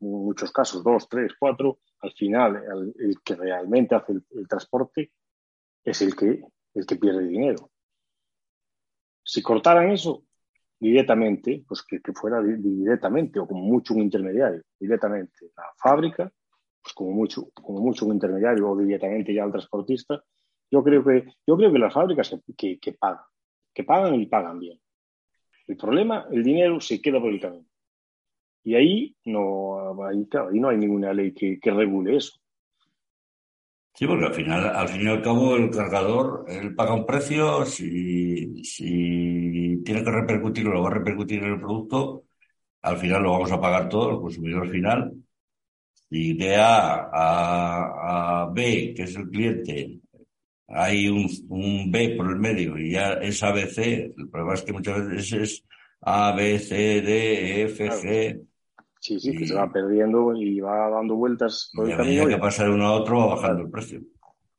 [0.00, 2.62] muchos casos, dos, tres, cuatro, al final
[2.98, 5.10] el, que realmente hace el, el, transporte
[5.82, 6.42] es el que,
[6.74, 7.70] el que pierde dinero.
[9.22, 10.24] Si cortaran eso
[10.78, 16.30] directamente, pues que, que fuera directamente o como mucho un intermediario, directamente la fábrica,
[16.82, 20.22] pues como mucho, como mucho un intermediario o directamente ya al transportista,
[20.70, 23.24] yo creo que, yo creo que las fábricas que, que, pagan,
[23.72, 24.78] que pagan y pagan bien
[25.66, 27.66] el problema, el dinero se queda por el camino.
[28.64, 32.38] Y ahí no, ahí no hay ninguna ley que, que, regule eso.
[33.94, 37.64] Sí, porque al final, al fin y al cabo, el cargador, él paga un precio,
[37.64, 42.24] si, si tiene que repercutirlo, lo va a repercutir en el producto,
[42.82, 45.12] al final lo vamos a pagar todo, el consumidor final.
[46.10, 50.00] Y de A a, a B, que es el cliente,
[50.68, 53.78] hay un, un B por el medio y ya es ABC.
[54.16, 55.64] El problema es que muchas veces es
[56.00, 58.46] A, B, C, D, E, F, G.
[58.98, 62.26] Sí, sí, que se va perdiendo y va dando vueltas por y el camino.
[62.26, 64.00] que pasa de uno a otro va bajando el precio.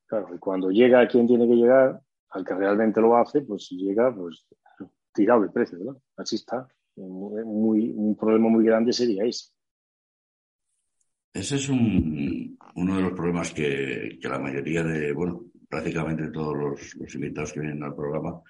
[0.05, 3.67] Claro, y cuando llega a quien tiene que llegar, al que realmente lo hace, pues
[3.71, 4.45] llega pues
[5.13, 6.01] tirado el precio, ¿verdad?
[6.15, 6.65] Así está.
[6.95, 9.51] Muy, un problema muy grande sería ese.
[11.33, 16.55] Ese es un, uno de los problemas que, que la mayoría de, bueno, prácticamente todos
[16.55, 18.41] los, invitados que vienen al programa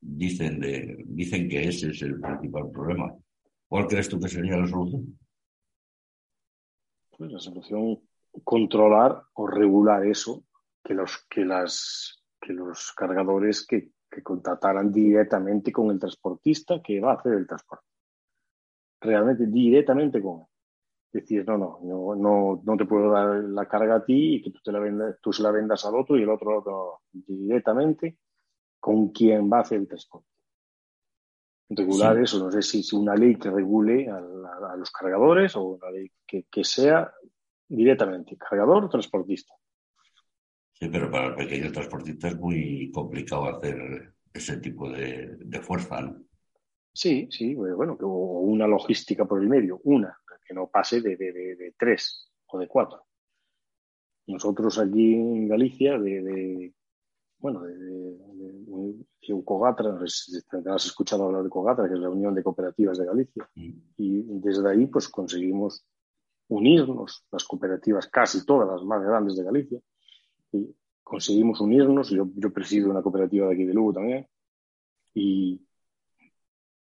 [0.00, 3.14] dicen, de, dicen que ese es el principal problema.
[3.68, 5.18] ¿Cuál crees tú que sería la solución?
[7.16, 8.00] Pues la solución,
[8.44, 10.44] controlar o regular eso,
[10.84, 17.00] que los, que las, que los cargadores que, que contrataran directamente con el transportista que
[17.00, 17.86] va a hacer el transporte.
[19.00, 20.55] Realmente directamente con él
[21.12, 24.50] decir, no, no, no, no, no te puedo dar la carga a ti y que
[24.50, 28.18] tú, te la vendas, tú se la vendas al otro y el otro, otro directamente
[28.78, 30.28] con quien va a hacer el transporte.
[31.68, 32.22] Regular sí.
[32.22, 34.20] eso, no sé si es una ley que regule a,
[34.76, 37.10] los cargadores o una ley que, que, sea
[37.68, 39.54] directamente cargador o transportista.
[40.72, 46.00] Sí, pero para el pequeño transportista es muy complicado hacer ese tipo de, de fuerza,
[46.00, 46.26] ¿no?
[46.96, 51.32] Sí, sí, bueno, o una logística por el medio, una, que no pase de, de,
[51.32, 53.04] de, de tres o de cuatro.
[54.26, 56.72] Nosotros aquí en Galicia, de,
[57.38, 62.10] bueno, de, de, Ucogatra, no sé si has escuchado hablar de Cogatra, que es la
[62.10, 63.70] Unión de Cooperativas de Galicia, mm.
[63.96, 65.84] y desde ahí pues conseguimos
[66.48, 69.80] unirnos, las cooperativas, casi todas las más grandes de Galicia,
[70.52, 74.28] y conseguimos unirnos, yo, yo presido una cooperativa de aquí de Lugo también,
[75.14, 75.65] y,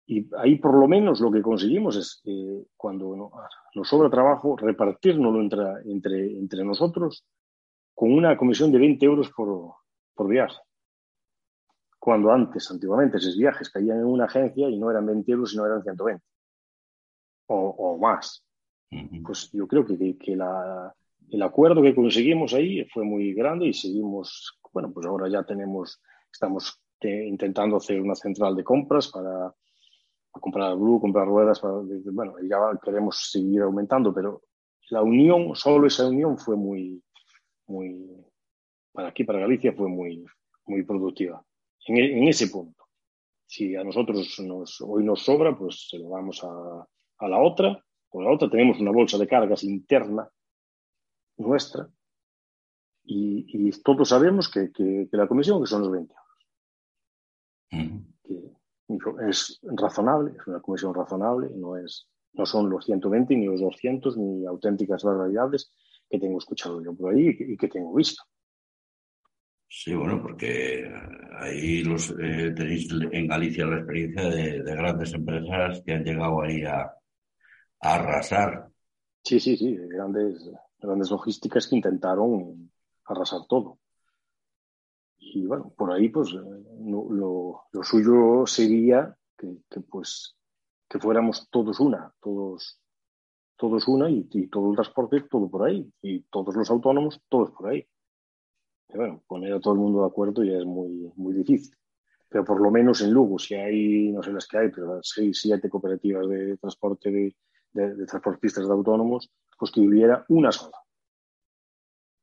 [0.08, 3.32] y ahí por lo menos lo que conseguimos es, eh, cuando
[3.76, 7.26] nos sobra trabajo, repartirnoslo entre, entre, entre nosotros
[7.94, 9.74] con una comisión de 20 euros por,
[10.16, 10.56] por viaje.
[12.00, 15.66] Cuando antes, antiguamente, esos viajes caían en una agencia y no eran 20 euros, sino
[15.66, 16.24] eran 120
[17.48, 18.46] o, o más.
[18.92, 19.24] Uh -huh.
[19.26, 20.94] Pues yo creo que, que la,
[21.30, 26.02] el acuerdo que conseguimos ahí fue muy grande y seguimos, bueno, pues ahora ya tenemos,
[26.32, 29.54] estamos intentando hacer una central de compras para
[30.40, 31.76] comprar Blue, comprar ruedas, para,
[32.12, 34.44] bueno, ya queremos seguir aumentando, pero
[34.90, 37.04] la unión, solo esa unión fue muy,
[37.68, 38.10] muy,
[38.92, 40.26] para aquí, para Galicia, fue muy,
[40.66, 41.44] muy productiva.
[41.88, 42.86] En, en ese punto.
[43.46, 46.86] Si a nosotros nos, hoy nos sobra, pues se lo damos a,
[47.20, 47.82] a la otra.
[48.10, 50.30] Con la otra tenemos una bolsa de cargas interna
[51.38, 51.88] nuestra
[53.04, 56.28] y, y todos sabemos que, que, que, la comisión que son los 20 euros.
[57.72, 58.07] Mm.
[59.28, 64.18] Es razonable, es una comisión razonable, no, es, no son los 120 ni los 200
[64.18, 65.72] ni auténticas barbaridades
[66.10, 68.24] que tengo escuchado yo por ahí y que, y que tengo visto.
[69.70, 70.90] Sí, bueno, porque
[71.40, 76.64] ahí los, eh, tenéis en Galicia la experiencia de, grandes empresas que han llegado ahí
[76.64, 76.94] a,
[77.80, 78.70] arrasar.
[79.24, 82.72] Sí, sí, sí, grandes, grandes logísticas que intentaron
[83.06, 83.80] arrasar todo.
[85.18, 89.58] Y bueno, por ahí pues lo, suyo sería que,
[89.90, 90.36] pues
[90.90, 92.80] que fuéramos todos una, todos,
[93.58, 97.52] todos una y, y todo el transporte todo por ahí y todos los autónomos todos
[97.52, 97.88] por ahí
[98.94, 101.76] bueno, poner a todo el mundo de acuerdo ya es muy, muy difícil.
[102.30, 105.40] Pero por lo menos en Lugo, si hay, no sé las que hay, pero seis,
[105.42, 107.36] siete cooperativas de transporte de,
[107.74, 110.78] de, transportistas de autónomos, pues que hubiera una sola.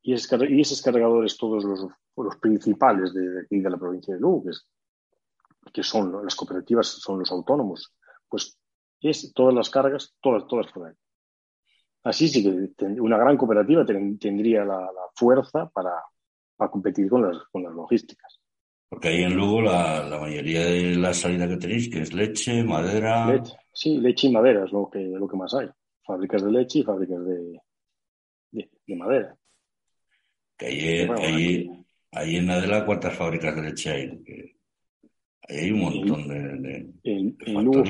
[0.05, 1.87] Y, y esos cargadores, todos los,
[2.17, 7.19] los principales de, aquí de la provincia de Lugo, que, que son las cooperativas, son
[7.19, 7.93] los autónomos,
[8.29, 8.57] pues
[9.01, 10.95] es todas las cargas, todas, todas por ahí.
[12.05, 15.93] Así sí que una gran cooperativa tendría la fuerza para,
[16.57, 18.41] para competir con las, con las logísticas.
[18.89, 22.63] Porque ahí en Lugo la, la mayoría de la salida que tenéis, que es leche,
[22.63, 23.27] madera.
[23.27, 25.69] Leche, sí, leche y madera es lo que, lo que más hay.
[26.07, 27.61] Fábricas de leche y fábricas de,
[28.53, 29.37] de, madera.
[30.57, 31.71] Que ahí,
[32.13, 34.55] ahí, en Adela, ¿cuántas fábricas de leche hay?
[35.49, 36.93] ahí hay un montón de.
[37.03, 37.83] en, Lugo,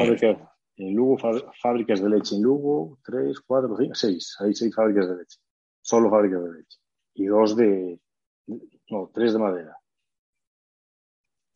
[0.77, 1.19] en Lugo,
[1.61, 4.37] fábricas de leche en Lugo, tres, cuatro, cinco, seis.
[4.41, 5.39] Hay seis fábricas de leche.
[5.81, 6.79] Solo fábricas de leche.
[7.15, 8.01] Y dos de,
[8.91, 9.77] no, tres de madera.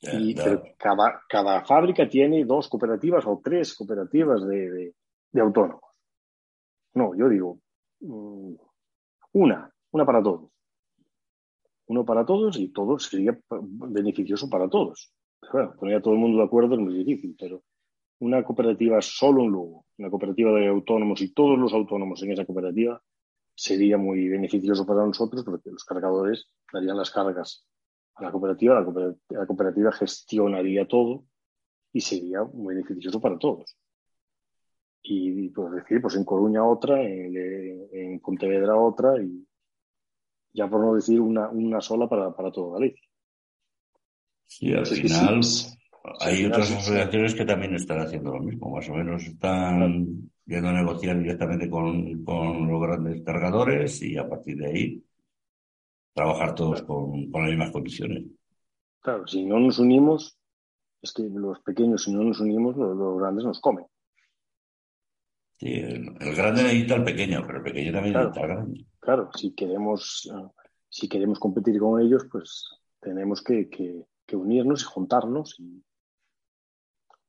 [0.00, 0.34] y
[0.78, 4.94] cada, cada, fábrica tiene dos cooperativas o tres cooperativas de,
[5.32, 5.82] de, autónomos.
[6.94, 7.60] No, yo digo
[8.00, 8.54] mm,
[9.32, 10.50] una, una para todos.
[11.88, 15.12] Uno para todos y todo sería beneficioso para todos.
[15.52, 17.62] bueno, poner a todo el mundo de acuerdo es muy difícil, pero
[18.20, 22.44] una cooperativa solo un Lugo, una cooperativa de autónomos y todos los autónomos en esa
[22.44, 23.00] cooperativa,
[23.58, 27.66] sería muy beneficioso para nosotros porque los cargadores darían las cargas
[28.14, 28.84] a la cooperativa,
[29.30, 31.24] la cooperativa, gestionaría todo
[31.92, 33.76] y sería muy beneficioso para todos.
[35.02, 39.47] Y, pues decir, pues en Coruña otra, en, Pontevedra otra y
[40.58, 43.08] ya por no decir una, una sola para, para todo Galicia.
[44.46, 45.40] Sí, al final
[46.20, 51.18] hay otras asociaciones que también están haciendo lo mismo, más o menos están viendo negociar
[51.18, 55.04] directamente con, con, los grandes cargadores y a partir de ahí
[56.12, 58.24] trabajar todos con, con, las mismas condiciones.
[59.00, 60.38] Claro, si no nos unimos,
[61.00, 63.84] es que los pequeños, si no nos unimos, los, grandes nos comen.
[65.58, 68.86] Sí, el, grande necesita al pequeño, pero el pequeño también necesita al grande.
[69.08, 70.30] Claro, si queremos,
[70.86, 72.68] si queremos competir con ellos, pues
[73.00, 73.66] tenemos que,
[74.34, 75.56] unirnos y juntarnos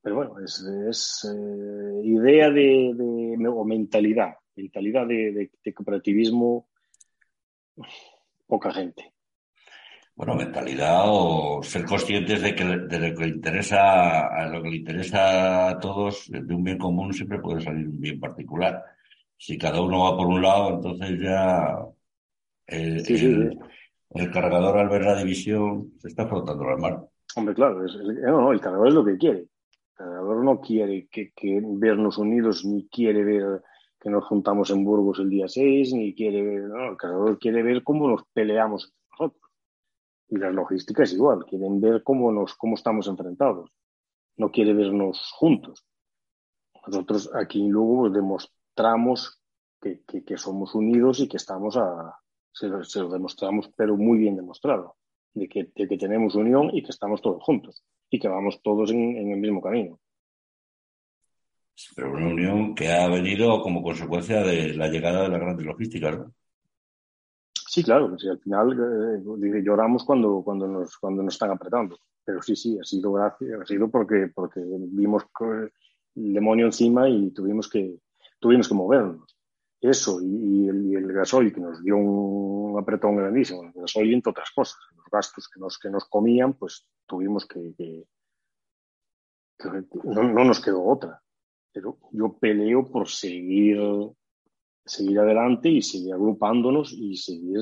[0.02, 2.94] pero bueno, es, eh, idea de,
[3.48, 6.68] o mentalidad, mentalidad de, cooperativismo,
[8.46, 9.14] poca gente.
[10.16, 14.76] Bueno, mentalidad o ser conscientes de que de lo que interesa, a lo que le
[14.76, 18.99] interesa a todos, de un bien común siempre puede salir un bien particular.
[19.40, 21.88] Si cada uno va por un lado, entonces ya
[22.68, 23.58] el,
[24.34, 27.08] cargador al ver la división se está flotando al mar.
[27.38, 29.40] Hombre, claro, no, no, el cargador es lo que quiere.
[29.40, 31.32] El cargador no quiere que,
[31.78, 33.62] vernos unidos, ni quiere ver
[33.98, 37.64] que nos juntamos en Burgos el día 6, ni quiere ver, no, el cargador quiere
[37.64, 39.50] ver cómo nos peleamos nosotros.
[40.28, 43.72] Y las logísticas igual, quieren ver cómo, nos, cómo estamos enfrentados.
[44.36, 45.86] No quiere vernos juntos.
[46.86, 48.50] Nosotros aquí en Lugo pues,
[48.80, 49.42] demostramos
[49.82, 52.16] que, somos unidos y que estamos a...
[52.52, 54.96] Se, lo demostramos, pero muy bien demostrado,
[55.34, 58.92] de que, de que tenemos unión y que estamos todos juntos y que vamos todos
[58.92, 60.00] en, el mismo camino.
[61.96, 66.18] Pero una unión que ha venido como consecuencia de la llegada de las grandes logísticas,
[66.18, 66.34] ¿no?
[67.54, 72.00] Sí, claro, al final eh, lloramos cuando, cuando, nos, cuando nos están apretando.
[72.26, 75.24] Pero sí, sí, ha sido gracia, ha sido porque, porque vimos
[76.16, 78.00] el demonio encima y tuvimos que,
[78.40, 79.38] tuvimos que movernos.
[79.82, 84.52] Eso y, el, y gasoil que nos dio un apretón grandísimo, el gasoil entre otras
[84.52, 87.74] cosas, los gastos que nos, que nos comían, pues tuvimos que,
[90.04, 91.22] no, nos quedó otra.
[91.72, 93.80] Pero yo peleo por seguir,
[94.86, 97.62] seguir adelante y seguir agrupándonos y seguir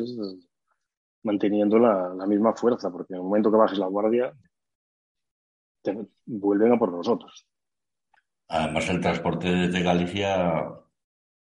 [1.23, 4.33] manteniendo la, misma fuerza, porque en el momento que bajes la guardia,
[6.25, 7.47] vuelven a por nosotros.
[8.49, 10.63] Además, el transporte desde Galicia,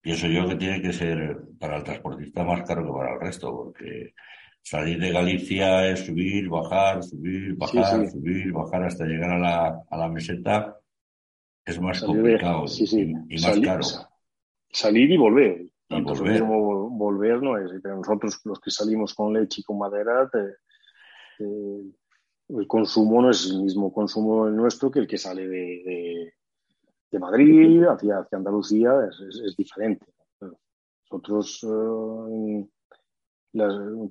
[0.01, 3.55] pienso yo que tiene que ser para el transportista más caro que para el resto,
[3.55, 4.15] porque
[4.63, 9.97] salir de Galicia es subir, bajar, subir, bajar, subir, bajar hasta llegar a la, a
[9.97, 10.77] la meseta.
[11.65, 13.85] Es más complicado y, más caro.
[14.71, 15.67] Salir y volver.
[15.89, 16.43] Y volver.
[16.43, 17.71] volver no es.
[17.83, 20.29] Pero nosotros, los que salimos con leche y con madera,
[21.39, 26.35] el consumo no es el mismo consumo nuestro que el que sale de, de,
[27.19, 30.07] Madrid hacia, hacia Andalucía, es, diferente.
[31.11, 32.67] Nosotros eh,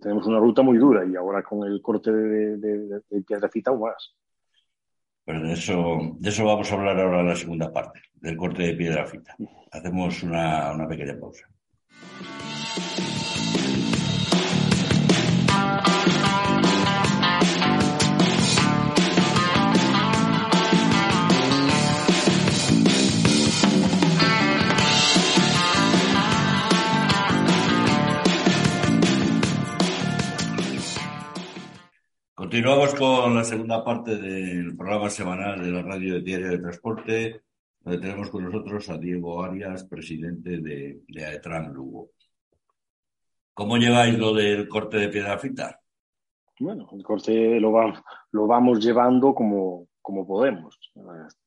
[0.01, 4.15] tenemos una ruta muy dura y ahora con el corte de, de, de aún más.
[5.25, 8.63] Pero de eso, de eso vamos a hablar ahora en la segunda parte, del corte
[8.63, 9.35] de Piedrafita.
[9.71, 11.47] Hacemos una, una pequeña pausa.
[32.45, 37.41] Continuamos con la segunda parte del programa semanal de la radio diario de transporte,
[37.79, 42.12] donde tenemos con nosotros a Diego Arias, presidente de, de AETRAN Lugo.
[43.51, 45.81] ¿Cómo lleváis lo del corte de piedra fita?
[46.60, 47.71] Bueno, el corte lo,
[48.47, 50.77] vamos llevando como, podemos.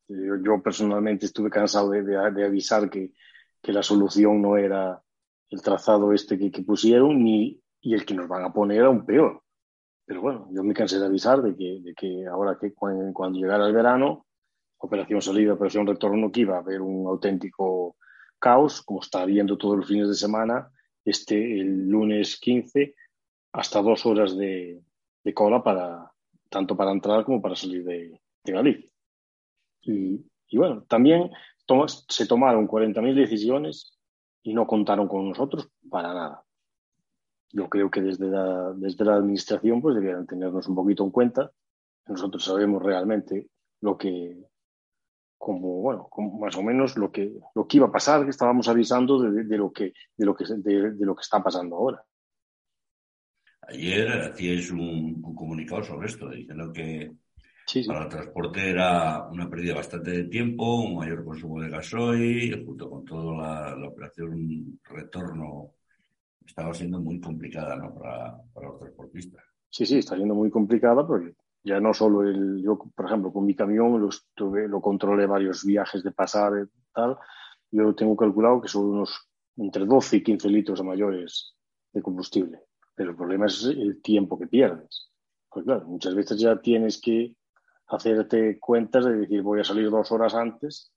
[0.09, 3.13] Yo, personalmente estuve cansado de, de, avisar que,
[3.63, 5.01] que, la solución no era
[5.49, 9.07] el trazado este que, que pusieron ni, y el que nos van a poner aún
[9.07, 9.45] peor
[10.09, 13.67] pero bueno, yo me cansé de avisar de que, de que ahora que cuando, llegara
[13.67, 14.25] el verano,
[14.79, 17.95] operación salida, operación retorno, que iba a haber un auténtico
[18.39, 20.71] caos, como está viendo todos los fines de semana,
[21.05, 22.95] este el lunes 15,
[23.53, 24.83] hasta dos horas de,
[25.35, 26.11] cola para
[26.49, 28.91] tanto para entrar como para salir de, Galicia.
[29.83, 31.31] Y, y, bueno, también
[32.09, 33.99] se tomaron 40.000 decisiones
[34.43, 36.48] y no contaron con nosotros para nada
[37.51, 41.51] yo creo que desde la, desde la administración pues debieran tenernos un poquito en cuenta.
[42.07, 43.49] Nosotros sabemos realmente
[43.81, 44.37] lo que,
[45.37, 46.09] como, bueno,
[46.39, 49.57] más o menos lo que, lo que iba a pasar, que estábamos avisando de, de
[49.57, 52.03] lo, que, de, lo que, de, lo que está pasando ahora.
[53.63, 57.13] Ayer hacíais un, comunicado sobre esto, diciendo que
[57.87, 62.89] para el transporte era una pérdida bastante de tiempo, un mayor consumo de gasoil, junto
[62.89, 65.78] con toda la operación retorno
[66.49, 67.95] estaba siendo muy complicada ¿no?
[67.95, 69.45] para, para los transportistas.
[69.71, 73.45] Sí, sí, está siendo muy complicada porque ya no solo el, yo, por ejemplo, con
[73.45, 77.19] mi camión lo, estuve, lo controlé varios viajes de pasar y tal,
[77.71, 81.55] yo tengo calculado que son unos entre 12 y 15 litros mayores
[81.93, 82.63] de combustible.
[82.95, 85.11] Pero el problema es el tiempo que pierdes.
[85.51, 87.37] Pues claro, muchas veces ya tienes que
[87.89, 90.93] hacerte cuentas de decir voy a salir dos horas antes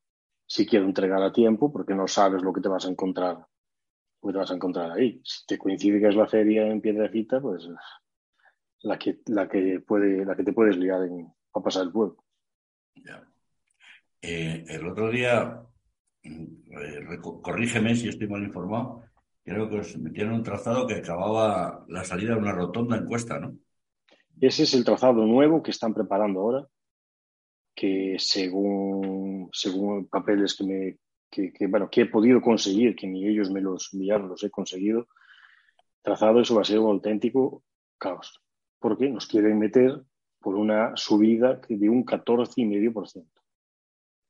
[0.46, 3.46] si quiero entregar a tiempo porque no sabes lo que te vas a encontrar
[4.22, 5.20] te vas a encontrar ahí.
[5.24, 7.68] Si te coincide que es la feria en Piedrecita, pues
[8.84, 12.24] la que, la que, puede, la que te puedes liar en, a pasar el pueblo.
[14.22, 15.64] Eh, el otro día,
[16.24, 19.04] eh, corrígeme si estoy mal informado,
[19.44, 23.40] creo que os metieron un trazado que acababa la salida de una rotonda en Cuesta,
[23.40, 23.58] ¿no?
[24.40, 26.68] Ese es el trazado nuevo que están preparando ahora,
[27.76, 30.98] que según, según papeles que me,
[31.32, 35.08] que, bueno, que he podido conseguir, que ni ellos me los enviaron, los he conseguido,
[36.02, 37.64] trazado, eso va a ser un auténtico
[37.98, 38.44] caos,
[38.80, 40.02] porque nos quieren meter
[40.40, 43.26] por una subida de un 14,5%.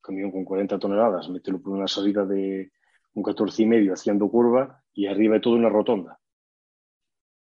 [0.02, 2.72] Camión con 40 toneladas, meterlo por una salida de
[3.14, 6.20] un 14,5 haciendo curva y arriba de todo una rotonda.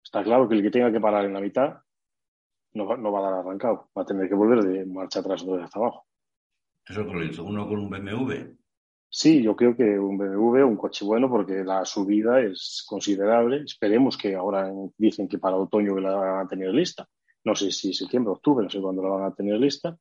[0.03, 1.77] Está claro que el que tenga que parar en la mitad
[2.73, 5.45] no va, no va a dar arrancado, va a tener que volver de marcha atrás
[5.45, 6.05] vez hasta abajo.
[6.87, 8.61] ¿Eso que lo hizo uno con un BMW?
[9.13, 13.63] Sí, yo creo que un BMW, un coche bueno, porque la subida es considerable.
[13.65, 17.06] Esperemos que ahora dicen que para otoño la van a tener lista.
[17.43, 19.97] No sé si septiembre, octubre, no sé cuándo la van a tener lista.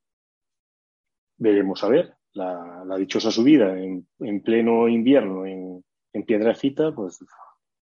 [1.39, 2.15] Veremos a ver.
[2.35, 4.07] La, dichosa subida en,
[4.43, 7.19] pleno invierno en, en pues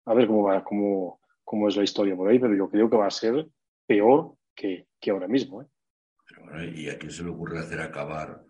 [0.06, 2.98] a ver cómo va, cómo, cómo es la historia por ahí, pero yo creo que
[2.98, 3.48] va a ser
[3.88, 5.64] peor que, que ahora mismo.
[5.64, 6.74] ¿eh?
[6.76, 8.44] ¿y a quién se le ocurre hacer acabar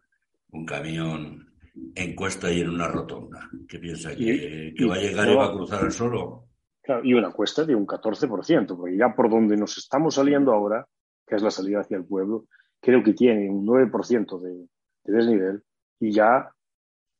[0.50, 1.46] un camión
[1.96, 3.50] en cuesta y en una rotonda.
[3.67, 4.15] ¿Qué piensa?
[4.15, 6.48] ¿Que, va a llegar y va a cruzar el solo?
[6.82, 10.88] Claro, y una cuesta de un 14%, porque ya por donde nos estamos saliendo ahora,
[11.25, 12.46] que es la salida hacia el pueblo,
[12.80, 14.67] creo que tiene un 9% de,
[15.04, 15.63] desnivel
[16.00, 16.50] y ya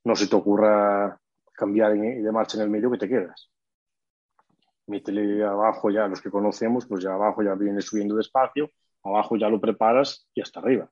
[0.04, 1.20] no se te ocurra
[1.54, 3.50] cambiar de marcha en el medio que te quedas.
[4.86, 8.72] Métele abajo ya, los que conocemos, pues ya abajo ya viene subiendo despacio,
[9.04, 10.90] abajo ya lo preparas y hasta arriba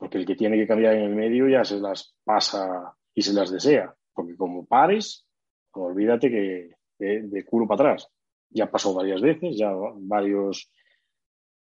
[0.00, 3.34] porque el que tiene que cambiar en el medio ya se las pasa y se
[3.34, 5.26] las desea, porque como pares,
[5.72, 8.08] olvídate que de, culo para atrás.
[8.48, 10.72] Ya pasó varias veces, ya varios,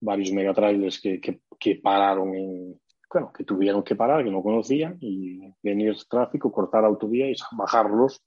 [0.01, 2.81] varios megatrailers que, que, pararon en,
[3.11, 8.23] bueno, que tuvieron que parar, que no conocían, y venir tráfico, cortar autovía y bajarlos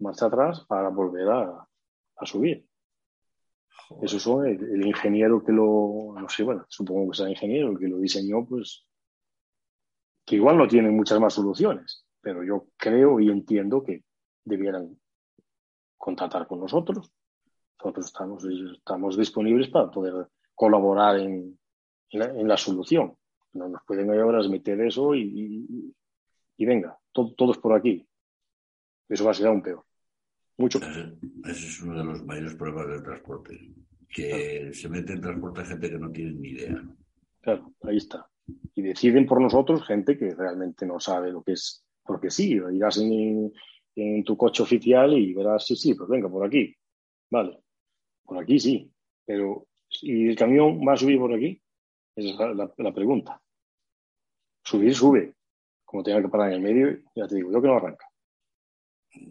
[0.00, 1.66] marcha atrás para volver a,
[2.16, 2.66] a subir.
[4.02, 7.88] Eso son el, ingeniero que lo, no sé, bueno, supongo que sea ingeniero, el que
[7.88, 8.86] lo diseñó, pues,
[10.24, 14.04] que igual no tienen muchas más soluciones, pero yo creo y entiendo que
[14.44, 14.98] debieran
[15.96, 17.10] contratar con nosotros.
[17.78, 21.58] Nosotros estamos, estamos disponibles para poder colaborar en,
[22.10, 23.16] en, la, solución.
[23.52, 25.92] No nos pueden ahora meter eso y,
[26.56, 28.06] y, venga, todos por aquí.
[29.08, 29.84] Eso va a ser aún peor.
[30.56, 30.78] Mucho.
[30.78, 33.74] Ese, es uno de los mayores problemas del transporte,
[34.08, 36.82] que se mete en transporte gente que no tiene ni idea.
[37.40, 38.28] Claro, ahí está.
[38.46, 41.84] Y deciden por nosotros gente que realmente no sabe lo que es.
[42.04, 43.52] Porque sí, irás en,
[43.96, 46.74] en tu coche oficial y verás, sí, sí, pues venga, por aquí.
[47.30, 47.60] Vale,
[48.24, 48.92] por aquí sí,
[49.24, 49.66] pero
[50.02, 51.60] ¿y el camión va a subir por aquí?
[52.16, 53.40] Esa es la, pregunta.
[54.62, 55.34] Subir, sube.
[55.84, 58.08] Como tenga que parar en el medio, ya te digo, yo que no arranca.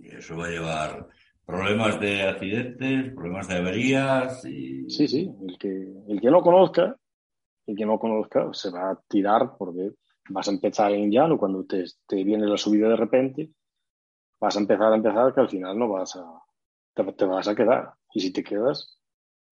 [0.04, 1.10] Eso va a llevar
[1.46, 4.90] problemas de accidentes, problemas de averías y...
[4.90, 6.98] Sí, sí, el que, el que no conozca,
[7.68, 9.92] el que no conozca se va a tirar porque
[10.30, 13.52] vas a empezar en llano cuando te, te viene la subida de repente,
[14.40, 16.26] vas a empezar a empezar que al final no vas a,
[16.94, 17.94] te vas a quedar.
[18.14, 19.00] Y si te quedas,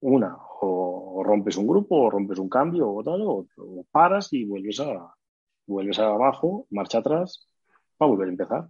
[0.01, 3.47] una, o, rompes un grupo, o rompes un cambio, o tal, o,
[3.91, 5.15] paras y vuelves a
[5.67, 7.49] vuelves abajo, marcha atrás,
[7.97, 8.69] para volver a empezar.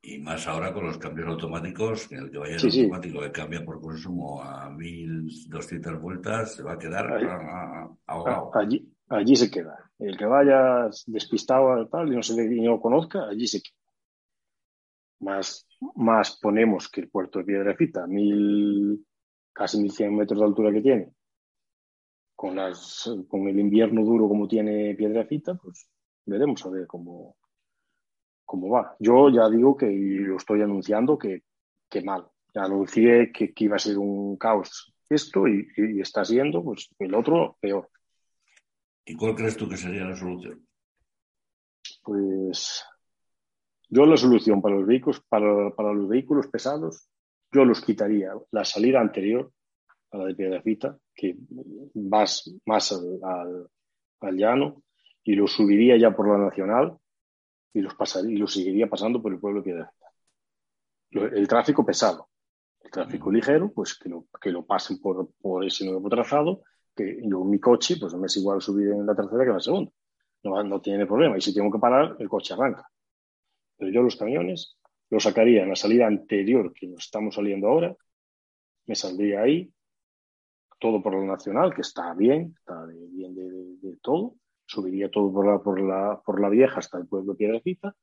[0.00, 3.80] Y más ahora con los cambios automáticos, el que vaya el automático que cambia por
[3.80, 8.50] consumo a 1200 vueltas, se va a quedar ahogado.
[8.54, 9.90] Allí, allí se queda.
[9.98, 13.74] El que vaya despistado tal y no se y no lo conozca, allí se queda.
[15.20, 19.04] Más, más ponemos que el puerto de Piedrefita, mil,
[19.52, 21.12] casi 1100 metros de altura que tiene,
[22.36, 25.90] con, las, con el invierno duro como tiene Piedrefita, pues
[26.24, 27.36] veremos a ver cómo,
[28.48, 28.96] cómo va.
[28.98, 31.42] Yo ya digo que lo estoy anunciando que,
[31.88, 32.26] que mal.
[32.54, 37.14] Ya anuncié que, iba a ser un caos esto y, y, está siendo pues, el
[37.14, 37.90] otro peor.
[39.04, 40.66] ¿Y cuál crees tú que sería la solución?
[42.02, 42.84] Pues
[43.90, 47.06] yo la solución para los vehículos, para, para los vehículos pesados,
[47.52, 49.52] yo los quitaría la salida anterior
[50.10, 51.36] a la de Piedrafita, que
[51.94, 53.68] vas más al,
[54.20, 54.82] al, llano,
[55.22, 56.98] y los subiría ya por la nacional
[57.72, 60.06] y los, pasaría, y los seguiría pasando por el pueblo de Piedrafita.
[61.10, 62.28] El tráfico pesado,
[62.80, 66.62] el tráfico ligero, pues que lo, que lo pasen por, por ese nuevo trazado,
[66.94, 69.54] que yo, mi coche, pues no me es igual subir en la tercera que en
[69.54, 69.92] la segunda.
[70.42, 71.38] No, no tiene problema.
[71.38, 72.88] Y si tengo que parar, el coche arranca.
[73.76, 74.78] Pero yo los camiones
[75.10, 77.96] los sacaría en la salida anterior que nos estamos saliendo ahora,
[78.86, 79.72] me saldría ahí,
[80.78, 84.34] todo por la nacional, que está bien, está bien de, todo,
[84.68, 87.96] subiría todo por la, por, la, por la vieja hasta el pueblo de Piedrecita,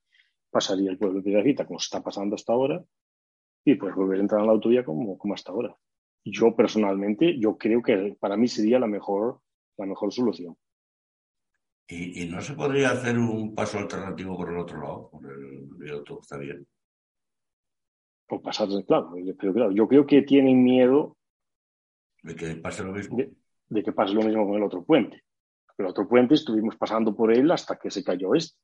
[0.50, 2.84] pasaría el pueblo de Piedrecita como está pasando hasta ahora,
[3.64, 5.76] y pues volver a entrar en la autovía como, como hasta ahora.
[6.24, 9.40] Yo personalmente, yo creo que para mí sería la mejor,
[9.78, 10.58] la mejor solución.
[11.88, 15.10] ¿Y, no se podría hacer un paso alternativo por el otro lado?
[15.12, 16.68] Por el viaducto está bien.
[18.28, 21.16] O pasar, claro, pero claro, yo creo que tienen miedo
[22.24, 23.18] de que pase lo mismo.
[23.68, 25.24] De, que pase lo mismo con el otro puente.
[25.78, 28.58] El otro puente estuvimos pasando por él hasta que se cayó este.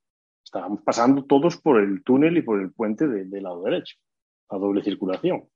[0.43, 3.97] Estábamos pasando todos por el túnel y por el puente del lado derecho,
[4.49, 5.47] a doble circulación.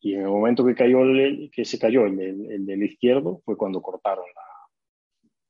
[0.00, 3.56] Y en el momento que cayó el, que se cayó el, el del izquierdo fue
[3.56, 4.42] cuando cortaron la,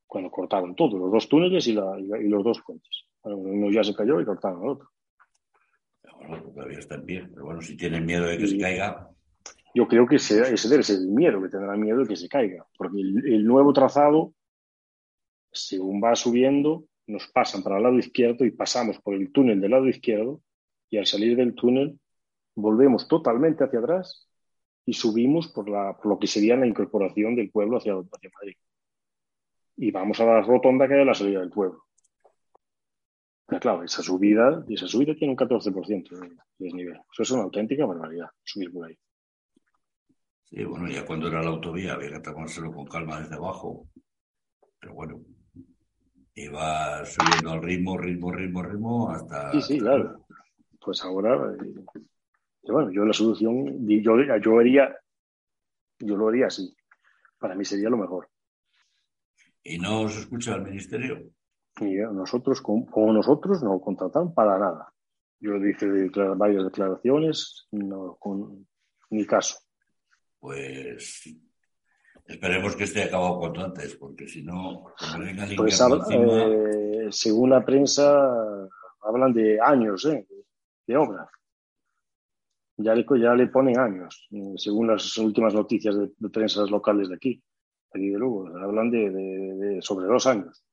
[0.07, 3.05] cuando cortaron todos, los dos túneles y, los dos puentes.
[3.23, 4.89] uno ya se cayó y cortaron el otro.
[6.27, 9.09] Bueno, todavía está en pie, pero bueno, si tienen miedo de que se caiga.
[9.75, 10.35] Yo creo que ese,
[10.69, 14.33] debe ser el miedo, que tendrá miedo de que se caiga, porque el, nuevo trazado,
[15.65, 19.71] según va subiendo, nos pasan para el lado izquierdo y pasamos por el túnel del
[19.71, 20.41] lado izquierdo
[20.89, 21.99] y al salir del túnel
[22.55, 24.29] volvemos totalmente hacia atrás
[24.85, 28.55] y subimos por, la, por lo que sería la incorporación del pueblo hacia, Madrid
[29.77, 31.83] y vamos a la rotonda que hay la salida del pueblo.
[33.45, 36.99] Pero claro, esa subida, esa subida tiene un 14% de desnivel.
[37.13, 38.97] Eso es una auténtica barbaridad, subir por ahí.
[40.43, 43.87] Sí, bueno, ya cuando era la autovía había que tomárselo con calma desde abajo.
[44.79, 45.21] Pero bueno,
[46.37, 49.51] iba subiendo al ritmo, ritmo, ritmo, ritmo hasta...
[49.53, 50.25] Sí, sí, claro.
[50.79, 52.01] Pues ahora, eh,
[52.71, 54.95] bueno, yo la solución, yo, yo haría,
[55.99, 56.75] yo lo haría así.
[57.39, 58.29] Para mí sería lo mejor.
[59.63, 61.31] ¿Y no os escucha el ministerio?
[61.81, 64.93] Y nosotros, como nosotros, no contratan para nada.
[65.39, 65.87] Yo dije
[66.35, 68.67] varias declaraciones, no, con
[69.09, 69.57] ni caso.
[70.39, 71.23] Pues
[72.27, 74.93] esperemos que esté acabado cuanto antes, porque si no,
[75.55, 78.27] pues eh, según la prensa,
[79.01, 80.27] hablan de años ¿eh?
[80.85, 81.29] de obra.
[82.77, 87.15] ya le, ya le ponen años, según las últimas noticias de, de prensas locales de
[87.15, 87.41] aquí,
[87.93, 88.47] aquí de Lugo.
[88.57, 90.63] Hablan de, de, sobre dos años.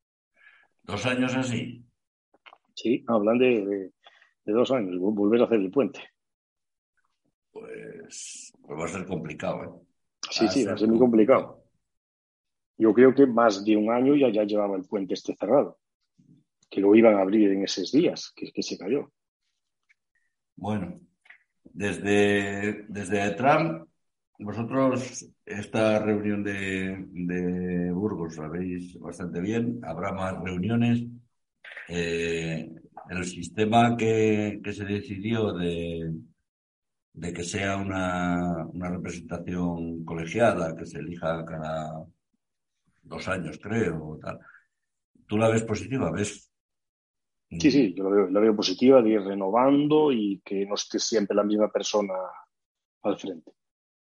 [0.83, 1.85] ¿Dos años así?
[2.75, 3.93] Sí, hablan de,
[4.45, 6.01] dos años, volver a hacer el puente.
[7.53, 9.84] Pues, pues va a ser complicado, ¿eh?
[10.31, 11.65] Sí, sí, va a ser muy complicado.
[12.77, 15.79] Yo creo que más de un año ya, ya llevaba el puente este cerrado,
[16.69, 19.13] que lo iban a abrir en esos días, que, que se cayó.
[20.57, 20.95] Bueno,
[21.63, 23.89] desde, desde Trump,
[24.39, 31.05] vosotros esta reunión de, de Burgos la veis bastante bien, habrá más reuniones.
[31.89, 32.71] Eh,
[33.11, 36.11] el sistema que, que se decidió de,
[37.15, 42.05] de que sea una, una representación colegiada, que se elija cada
[43.03, 44.41] dos años, creo, tal.
[45.27, 46.11] ¿Tú la ves positiva?
[46.11, 46.51] ¿Ves?
[47.49, 51.45] Sí, sí, yo la veo, positiva de ir renovando y que no esté siempre la
[51.45, 52.15] misma persona
[53.03, 53.53] al frente.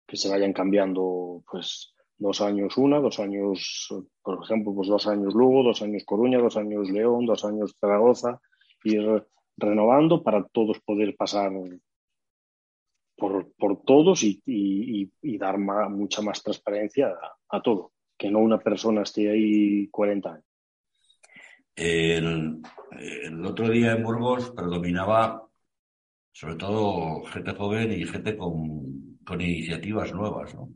[0.07, 3.89] Que se vayan cambiando, pues, dos años una, dos años,
[4.21, 8.39] por ejemplo, pues dos años Lugo, dos años Coruña, dos años León, dos años Zaragoza,
[8.85, 9.25] ir
[9.57, 11.51] renovando para todos poder pasar
[13.21, 18.39] por, por todos y, y, y dar mucha más transparencia a, a, todo, que no
[18.39, 20.45] una persona esté ahí 40 años.
[21.75, 22.63] El,
[22.99, 25.47] el otro día en Burgos predominaba
[26.31, 30.73] sobre todo gente joven y gente con, con iniciativas nuevas, ¿no?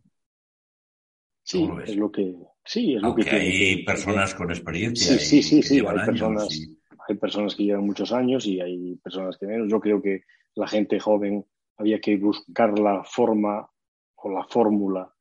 [1.42, 5.18] Sí, es lo que sí, es Aunque lo que hay personas que, con experiencia.
[5.18, 5.80] Sí, sí, sí, sí.
[5.80, 6.78] Hay personas, y...
[7.10, 9.68] hay personas que llevan muchos años y hay personas que menos.
[9.68, 11.44] Yo creo que la gente joven
[11.78, 13.70] había que buscar la forma
[14.16, 15.14] o la fórmula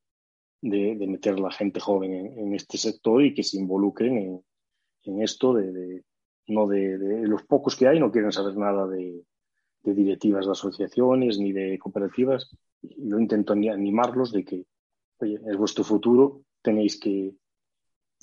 [0.61, 4.42] de, meter la gente joven en, este sector y que se involucren
[5.02, 6.02] en, esto de,
[6.46, 9.22] no de, los pocos que hay no quieren saber nada de,
[9.82, 12.50] directivas de asociaciones ni de cooperativas.
[12.80, 14.66] Yo intento animarlos de que,
[15.18, 17.34] oye, es vuestro futuro, tenéis que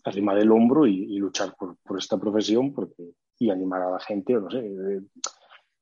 [0.03, 4.49] arrimar el hombro y, luchar por, esta profesión porque, y animar a la gente, no
[4.49, 5.03] sé,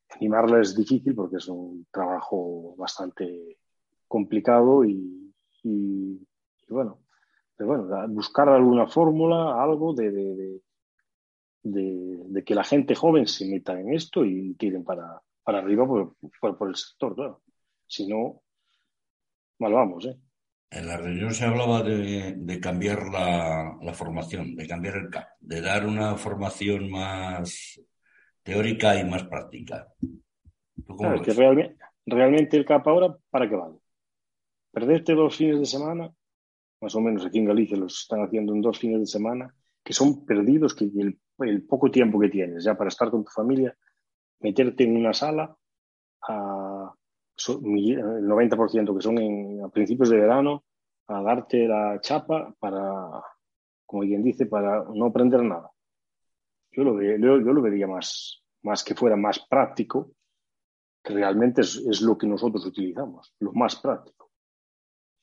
[0.09, 3.57] animarla es difícil porque es un trabajo bastante
[4.07, 5.33] complicado y,
[6.69, 6.99] bueno,
[7.55, 10.61] pero bueno, buscar alguna fórmula, algo de, de,
[11.63, 16.15] de, que la gente joven se meta en esto y tiren para, para arriba por,
[16.39, 17.41] por, el sector, claro.
[17.85, 18.41] Si no,
[19.59, 20.17] mal vamos, ¿eh?
[20.71, 25.27] En la reunión se hablaba de, de cambiar la, la, formación, de cambiar el CAP,
[25.39, 27.81] de dar una formación más
[28.43, 29.93] teórica y más práctica.
[30.97, 33.77] Claro, es que realmente, realmente el CAP ahora, ¿para qué vale?
[34.71, 36.11] Perderte dos fines de semana,
[36.81, 39.93] más o menos aquí en Galicia los están haciendo en dos fines de semana, que
[39.93, 43.75] son perdidos, que el, el poco tiempo que tienes ya para estar con tu familia,
[44.39, 45.55] meterte en una sala
[46.27, 46.93] a
[47.47, 50.63] el 90% que son en, a principios de verano
[51.07, 53.23] a darte la chapa para,
[53.85, 55.71] como quien dice, para no aprender nada.
[56.71, 60.11] Yo lo, yo, yo lo vería más, más que fuera más práctico,
[61.03, 64.31] que realmente es, es lo que nosotros utilizamos, lo más práctico.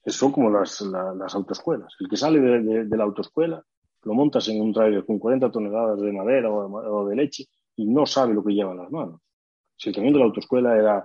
[0.05, 1.95] Son como las, la, las autoescuelas.
[1.99, 3.65] El que sale de, de, de, la autoescuela
[4.03, 7.87] lo montas en un trailer con 40 toneladas de madera o, o de leche y
[7.87, 9.21] no sabe lo que lleva en las manos.
[9.77, 11.05] Si el camión de la autoescuela era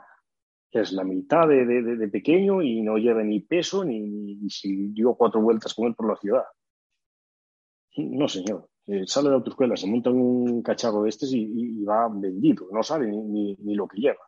[0.72, 4.88] es la mitad de, de, de, pequeño y no lleva ni peso ni, ni, si
[4.94, 6.46] dio cuatro vueltas con él por la ciudad.
[7.98, 8.70] No, señor.
[8.88, 12.82] Eh, sale de la autoescuela, se monta un cacharro de estos y, va vendido, no
[12.84, 14.28] sabe ni, ni, lo que lleva.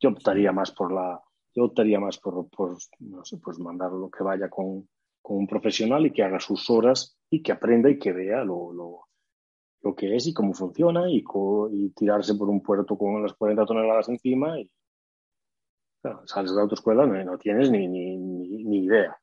[0.00, 1.22] Yo optaría más por la,
[1.54, 4.88] yo optaría más por, por no sé, pues mandarlo que vaya con,
[5.22, 8.72] con, un profesional y que haga sus horas y que aprenda y que vea lo,
[8.72, 9.04] lo,
[9.82, 11.24] lo que es y cómo funciona y,
[11.94, 14.68] tirarse por un puerto con las 40 toneladas encima y,
[16.26, 19.16] sales de la autoescuela no, no tienes ni, ni, ni, idea.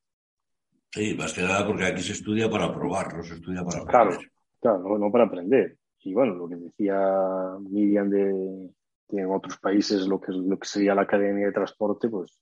[0.92, 4.18] Sí, más nada porque aquí se estudia para probar, no se estudia para aprender.
[4.60, 5.78] Claro, claro no, para aprender.
[6.00, 8.70] Y bueno, lo que decía Miriam de
[9.08, 12.38] que en otros países lo que, lo que sería la Academia de Transporte, pues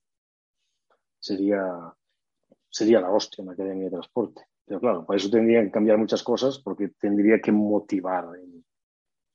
[1.19, 1.65] sería,
[2.69, 4.43] sería la hostia la Academia de Transporte.
[4.65, 8.29] Pero claro, para eso tendrían que cambiar muchas cosas porque tendría que motivar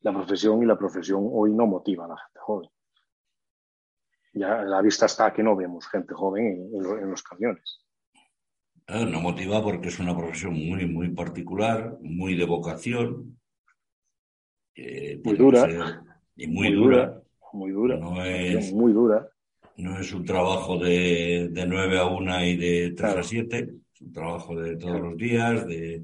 [0.01, 2.69] la profesión y la profesión hoy no motiva a la gente joven
[4.35, 7.84] ya la vista está que no vemos gente joven en, en, en los camiones.
[8.87, 13.39] No motiva porque es una profesión muy, muy particular, muy de vocación.
[14.75, 15.61] Eh, muy dura.
[15.61, 15.81] Ser,
[16.35, 17.23] y muy, muy dura, dura,
[17.53, 17.97] Muy dura.
[17.97, 19.27] No es, muy dura.
[19.77, 23.19] No es un trabajo de, de 9 a 1 y de 3 claro.
[23.19, 23.73] a 7.
[23.93, 25.09] Es un trabajo de todos claro.
[25.09, 26.03] los días, de,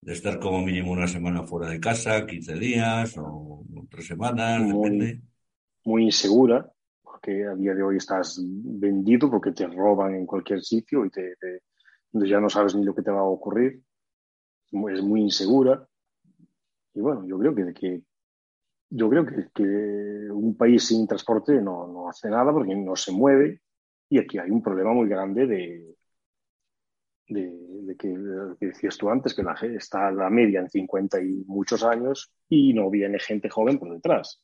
[0.00, 4.62] de, estar como mínimo una semana fuera de casa, 15 días o, o 3 semanas,
[4.62, 5.20] muy, depende.
[5.84, 6.70] Muy insegura
[7.24, 11.34] que a día de hoy estás vendido porque te roban en cualquier sitio y te,
[12.22, 13.82] ya no sabes ni lo que te va a ocurrir.
[14.66, 15.86] Es muy insegura.
[16.94, 18.02] Y bueno, yo creo que, que
[18.90, 19.62] yo creo que, que,
[20.30, 23.60] un país sin transporte no, no, hace nada porque no se mueve
[24.08, 25.96] y aquí hay un problema muy grande de,
[27.28, 28.08] de, que,
[28.60, 32.90] decías tú antes, que la, está la media en 50 y muchos años y no
[32.90, 34.40] viene gente joven por detrás.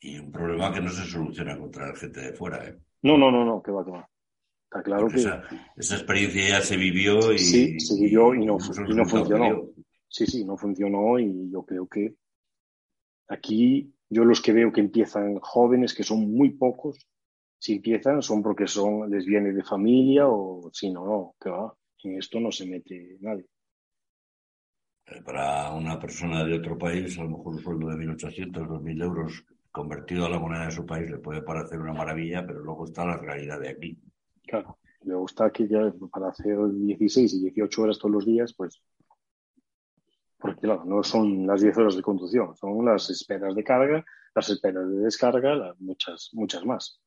[0.00, 2.66] Y un problema que no se soluciona contra gente de fuera.
[2.66, 2.78] ¿eh?
[3.02, 4.08] No, no, no, no, que va, que va.
[4.74, 5.20] Está claro que.
[5.76, 7.38] Esa, experiencia ya se vivió y.
[7.38, 8.58] Sí, se vivió y no,
[8.88, 9.70] y no funcionó.
[10.08, 12.16] Sí, sí, no funcionó y yo creo que
[13.28, 17.06] aquí, yo los que veo que empiezan jóvenes, que son muy pocos,
[17.56, 21.72] si empiezan son porque son, les viene de familia o si no, no, que va,
[22.02, 23.46] en esto no se mete nadie.
[25.06, 29.02] Eh, para una persona de otro país, a lo mejor un sueldo de 1.800, 2.000
[29.02, 32.84] euros convertido a la moneda de su país le puede parecer una maravilla, pero luego
[32.84, 33.98] está la realidad de aquí.
[34.46, 38.82] Claro, luego está que ya para hacer 16 y 18 horas todos los días, pues,
[40.38, 44.50] porque claro, no son las 10 horas de conducción, son las esperas de carga, las
[44.50, 47.00] esperas de descarga, muchas, muchas más.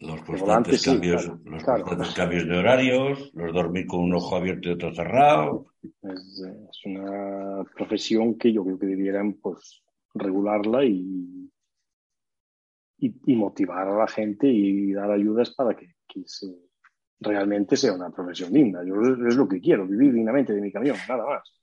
[0.00, 4.72] Los constantes, cambios, los constantes cambios de horarios, los dormir con un ojo abierto y
[4.72, 5.66] otro cerrado.
[5.82, 6.40] Es,
[6.84, 9.82] una profesión que yo creo que debieran pues
[10.14, 11.50] regularla y,
[12.98, 15.97] y, motivar a la gente y dar ayudas para que,
[17.20, 18.84] realmente sea una profesión digna.
[18.84, 21.54] Yo es lo que quiero, vivir dignamente de mi camión, nada más.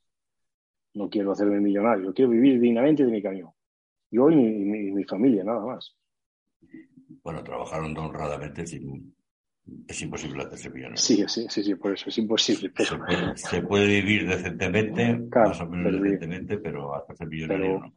[0.93, 3.52] No quiero hacerme millonario, quiero vivir dignamente de mi camión.
[4.12, 5.96] Yo y mi familia, nada más
[7.24, 10.98] bueno, trabajaron honradamente es imposible hacerse millonario.
[10.98, 12.72] Sí, sí, sí, sí, por eso es imposible.
[13.36, 17.93] Se, puede, vivir decentemente, más o menos decentemente, pero hacerse millonario no.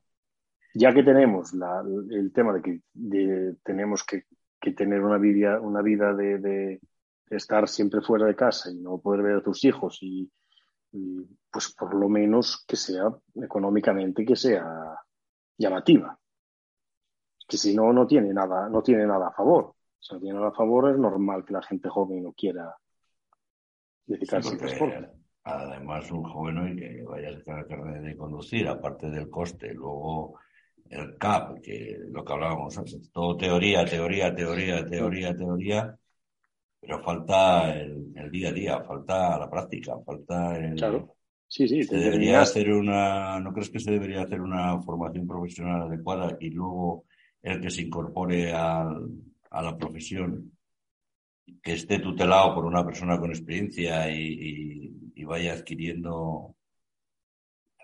[0.74, 1.52] Ya que tenemos
[2.10, 4.24] el tema de que tenemos que,
[4.76, 6.80] tener una vida, una vida de,
[7.30, 10.30] estar siempre fuera de casa y no poder ver a tus hijos y,
[11.50, 14.96] pues por lo menos que sea económicamente que sea
[15.58, 16.18] llamativa
[17.48, 19.74] que si no, no tiene nada, no tiene nada a favor.
[19.98, 22.76] Si no tiene nada a favor, es normal que la gente joven no quiera
[24.06, 25.08] dedicarse al transporte.
[25.44, 30.38] Además, un joven hoy que vaya a sacar de conducir, aparte del coste, luego
[30.90, 35.98] el CAP, que lo que hablábamos antes, todo teoría, teoría, teoría, teoría, teoría,
[36.80, 40.74] pero falta el, día a día, falta la práctica, falta el...
[40.76, 41.14] Claro.
[41.46, 45.82] Sí, sí, se debería hacer una, ¿no crees que se debería hacer una formación profesional
[45.82, 47.06] adecuada y luego
[47.42, 48.84] el que se incorpore a,
[49.50, 50.52] la profesión,
[51.62, 56.54] que esté tutelado por una persona con experiencia y, vaya adquiriendo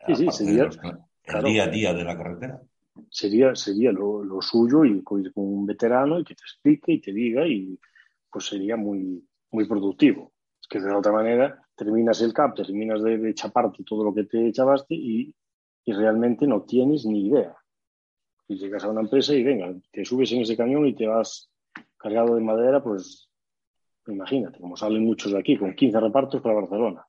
[0.06, 2.62] el día a día de la carretera.
[3.10, 7.46] Sería, sería lo, suyo y con un veterano y que te explique y te diga
[7.46, 7.78] y
[8.30, 10.32] pues sería muy, muy productivo.
[10.60, 14.24] Es que de otra manera terminas el CAP, terminas de, de chaparte todo lo que
[14.24, 15.34] te echabaste y,
[15.84, 17.56] y realmente no tienes ni idea.
[18.46, 21.50] Y llegas a una empresa y venga, te subes en ese camión y te vas
[21.96, 23.30] cargado de madera, pues
[24.06, 27.06] imagínate, como salen muchos de aquí, con 15 repartos para Barcelona.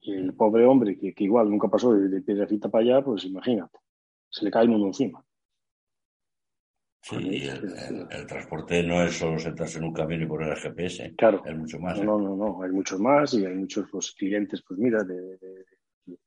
[0.00, 3.78] Y el pobre hombre, que, igual nunca pasó de, de para allá, pues imagínate,
[4.34, 5.24] se le cae el mundo encima.
[7.00, 11.14] Sí, el, transporte no es solo sentarse en un camión y poner el GPS.
[11.16, 11.42] Claro.
[11.44, 12.02] Hay mucho más.
[12.02, 15.38] No, no, no, hay muchos más y hay muchos pues, clientes, pues mira, de,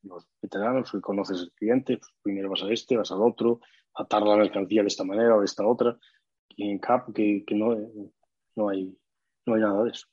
[0.03, 3.59] los veteranos que conoces el cliente, pues primero vas a este, vas al otro,
[3.95, 5.97] atar la mercancía de esta manera o de esta otra.
[6.49, 7.75] Y en CAP que, que no,
[8.55, 8.95] no, hay,
[9.47, 10.07] no hay nada de eso.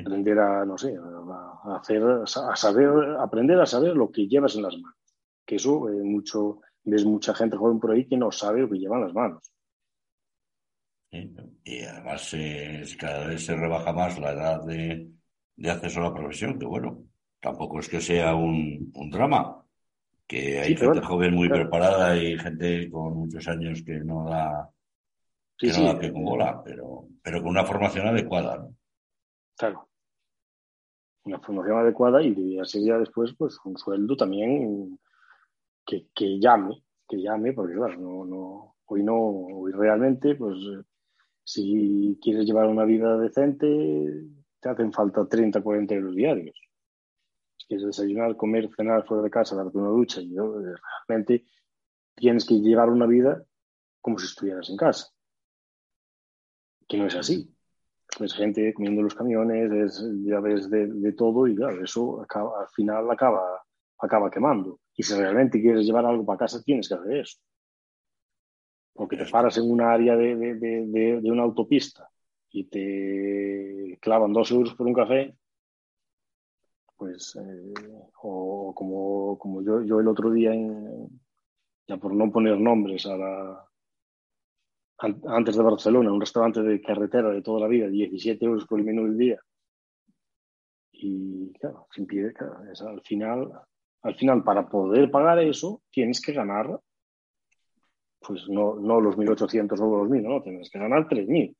[0.00, 4.62] Aprender a, no sé, a, hacer, a saber, aprender a saber lo que llevas en
[4.62, 5.01] las manos.
[5.44, 8.78] Que eso, eh, mucho, ves mucha gente joven por ahí que no sabe lo que
[8.78, 9.52] lleva en las manos.
[11.64, 15.10] Y además eh, cada vez se rebaja más la edad de,
[15.56, 17.04] de acceso a la profesión, que bueno,
[17.38, 19.62] tampoco es que sea un, un drama,
[20.26, 24.70] que hay gente joven muy preparada y gente con muchos años que no da,
[25.58, 28.56] que no da pie con bola, pero, pero con una formación adecuada.
[28.56, 28.74] ¿no?
[29.56, 29.88] Claro.
[31.24, 34.98] Una formación adecuada y ya después, pues un sueldo también
[35.84, 40.56] que, que llame, que llame, porque claro, no, no, hoy no, hoy realmente, pues
[41.44, 44.26] si quieres llevar una vida decente,
[44.60, 46.62] te hacen falta 30, 40 euros diarios
[47.72, 50.74] quieres desayunar, comer, cenar fuera de casa, darte una ducha y eh,
[51.08, 51.46] realmente
[52.14, 53.42] tienes que llevar una vida
[54.00, 55.08] como si estuvieras en casa.
[56.88, 57.54] Que no es así.
[58.20, 63.10] Es gente comiendo los camiones, es, ya ves de, todo y claro, eso al final
[63.10, 63.62] acaba,
[64.02, 64.80] acaba quemando.
[64.94, 67.38] Y si realmente quieres llevar algo para casa, tienes que hacer eso.
[68.92, 70.86] Porque te paras en un área de, de,
[71.20, 72.08] de, una autopista
[72.50, 75.34] y te clavan dos euros por un café,
[76.96, 77.72] pues, eh,
[78.22, 80.52] o como, como yo, yo el otro día,
[81.88, 83.66] ya por no poner nombres a la,
[85.26, 88.84] antes de Barcelona, un restaurante de carretera de toda la vida, 17 euros por el
[88.84, 89.40] menú del día.
[90.92, 93.50] Y claro, sin pie, al final,
[94.02, 96.80] al final, para poder pagar eso, tienes que ganar,
[98.20, 101.56] pues no, no los 1.800 o los 1.000, no, tienes que ganar 3.000.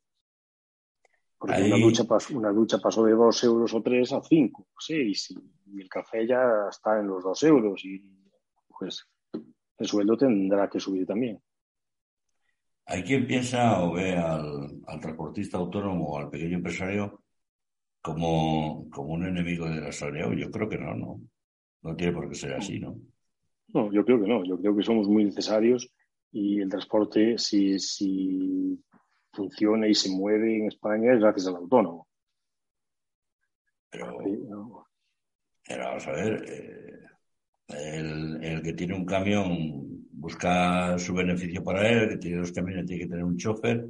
[1.39, 5.35] Porque una, ducha pasó, una ducha pasó de 2 euros o 3 a 5, 6,
[5.67, 8.01] y el café ya está en los 2 euros, y
[8.69, 9.09] pues
[9.79, 11.41] el sueldo tendrá que subir también.
[12.87, 17.23] ¿Hay quien piensa o ve al, transportista autónomo o al pequeño empresario
[18.01, 20.33] como, como un enemigo del asalariado?
[20.33, 21.21] Yo creo que no, no.
[21.83, 22.97] No tiene por qué ser así, ¿no?
[23.69, 24.45] No, yo creo que no.
[24.45, 25.91] Yo creo que somos muy necesarios
[26.31, 28.83] y el transporte, si, si
[29.33, 32.09] funciona y se mueve en España, es gracias al autónomo.
[33.91, 34.19] Pero,
[35.67, 37.01] pero vamos a ver, eh,
[37.69, 42.87] el, el, que tiene un camión busca su beneficio para él, que tiene dos camiones,
[42.87, 43.87] tiene que tener un chofer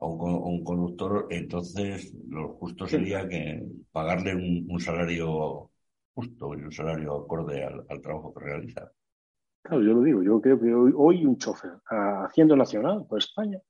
[0.00, 0.08] o
[0.48, 5.70] un, conductor, entonces lo justo sería que pagarle un, salario
[6.18, 8.90] justo y un salario acorde al, trabajo que realiza.
[9.62, 13.60] Claro, yo lo digo, yo creo que hoy, un chofer haciendo nacional por España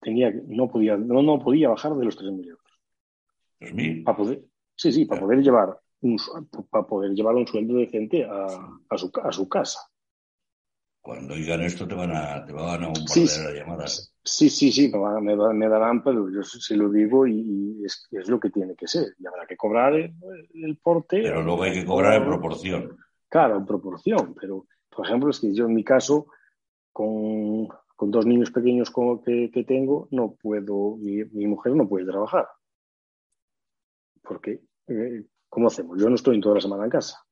[0.00, 2.80] tenía no podía no, no podía bajar de los 3.000 euros.
[3.60, 4.02] ¿3.000?
[4.02, 6.16] Para poder, sí, sí, para poder llevar un,
[6.70, 8.46] para poder llevar un sueldo decente a,
[8.88, 9.78] a, su, a su casa.
[11.06, 14.12] Cuando oigan esto te van a, te van a bombardear sí, las llamadas.
[14.24, 18.40] Sí, sí, sí, me, me, darán, pero yo se lo digo y, es, es, lo
[18.40, 19.14] que tiene que ser.
[19.16, 21.22] Y habrá que cobrar el, porte.
[21.22, 22.96] Pero luego hay que cobrar en proporción.
[23.28, 24.34] Claro, en proporción.
[24.34, 26.26] Pero, por ejemplo, es que yo en mi caso,
[26.92, 31.88] con, con dos niños pequeños como que, que tengo, no puedo, mi, mi, mujer no
[31.88, 32.48] puede trabajar.
[34.22, 36.00] Porque, eh, ¿cómo hacemos?
[36.00, 37.25] Yo no estoy en toda la semana en casa.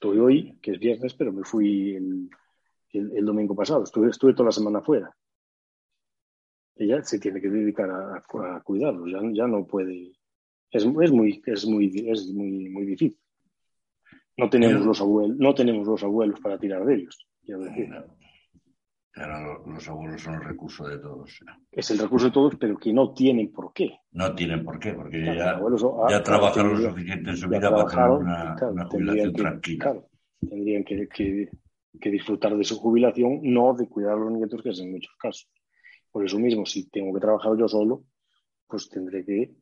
[0.00, 3.84] Estoy hoy, que es viernes, pero me fui el, domingo pasado.
[3.84, 5.14] Estuve, estuve toda la semana fuera.
[6.74, 10.12] Ella se tiene que dedicar a, a cuidarlos, ya, ya no puede.
[10.70, 13.20] Es, es, muy, es, muy, es muy, muy difícil.
[14.38, 17.28] No tenemos, los abuelos, no tenemos los abuelos para tirar de ellos.
[19.12, 21.40] Claro, los abuelos son el recurso de todos.
[21.72, 23.98] Es el recurso de todos, pero que no tienen por qué.
[24.12, 25.60] No tienen por qué, porque ya,
[26.08, 30.00] ya trabajaron lo suficiente en su vida para tener una, jubilación tranquila.
[30.40, 34.80] tendrían que, que, disfrutar de su jubilación, no de cuidar a los nietos, que es
[34.80, 35.48] en muchos casos.
[36.12, 38.04] Por eso mismo, si tengo que trabajar yo solo,
[38.68, 39.56] pues tendré que,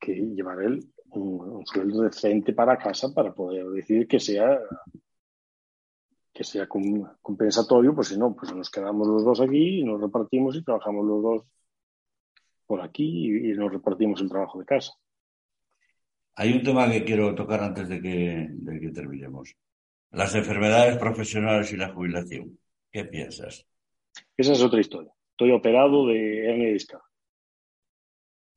[0.00, 4.58] que llevar él un sueldo decente para casa para poder decir que sea
[6.34, 10.56] que sea compensatorio, pues si no, pues nos quedamos los dos aquí y nos repartimos
[10.56, 11.42] y trabajamos los dos
[12.66, 14.92] por aquí y, nos repartimos el trabajo de casa.
[16.34, 19.54] Hay un tema que quiero tocar antes de que, de que terminemos.
[20.10, 22.58] Las enfermedades profesionales y la jubilación.
[22.90, 23.64] ¿Qué piensas?
[24.36, 25.12] Esa es otra historia.
[25.30, 27.00] Estoy operado de hernia discal.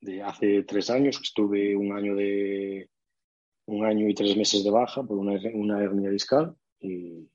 [0.01, 2.89] De hace tres años estuve un año de
[3.65, 7.27] un año y tres meses de baja por una, una hernia discal y,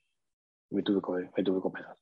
[0.72, 1.96] me tuve que, me tuve que operar.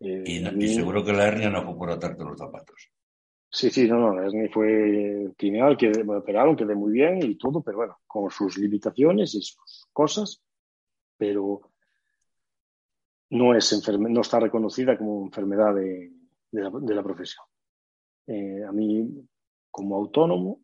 [0.00, 2.90] Eh, y, seguro que la hernia no fue por atarte los zapatos.
[3.50, 7.36] Sí, sí, no, no, la hernia fue criminal, que me operaron, quedé muy bien y
[7.36, 10.42] todo, pero bueno, con sus limitaciones y sus cosas,
[11.16, 11.72] pero
[13.30, 16.12] no, es no está reconocida como enfermedad de,
[16.50, 17.44] de, la, profesión.
[18.26, 19.26] Eh, a mí,
[19.70, 20.60] como autónomo,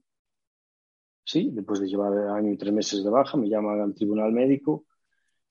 [1.24, 4.84] sí, después de llevar año y tres meses de baja, me llaman al tribunal médico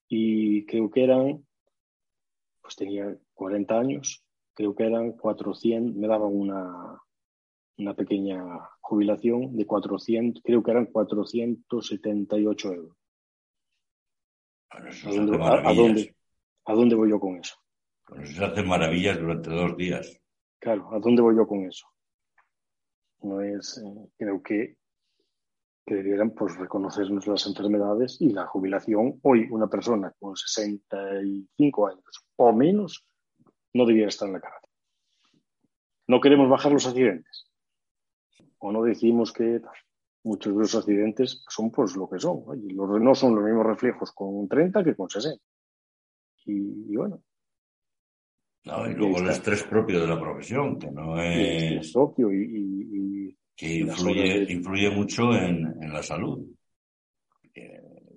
[0.08, 1.46] y creo que eran
[2.64, 7.00] pues tenía 40 años, creo que eran 400, me daban una,
[7.78, 8.42] una pequeña
[8.80, 12.98] jubilación de 400, creo que eran 478 euros.
[14.70, 14.80] ¿A,
[15.74, 16.16] dónde,
[16.66, 17.56] ¿A, dónde, voy yo con eso?
[18.08, 20.20] Pues eso se hace maravillas durante dos días.
[20.60, 21.86] Claro, ¿a dónde voy yo con eso?
[23.22, 24.78] No es, eh, creo que
[25.86, 29.20] que debieran pues, reconocernos las enfermedades y la jubilación.
[29.24, 33.06] Hoy una persona con 65 años o menos
[33.74, 34.70] no debiera estar en la cárcel.
[36.08, 37.50] No queremos bajar los accidentes.
[38.60, 39.62] O no decimos que
[40.24, 42.44] muchos de los accidentes son pues lo que son.
[42.76, 45.44] no son los mismos reflejos con 30 que con 60.
[46.46, 47.22] Y, bueno.
[48.66, 51.92] No, y luego el estrés propio de la profesión, que no es...
[51.92, 56.46] propio y que influye, influye mucho en, en la salud.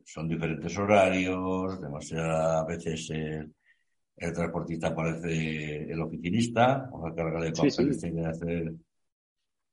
[0.05, 8.01] son diferentes horarios, demasiadas veces el transportista parece el oficinista, o la carga de papeles
[8.01, 8.73] tiene que hacer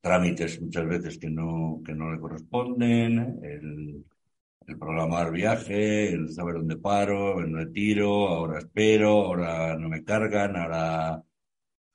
[0.02, 4.04] trámites muchas veces que no, que no le corresponden, el,
[4.68, 10.58] el programar viaje, el saber dónde paro, el retiro, ahora espero, ahora no me cargan,
[10.58, 11.24] ahora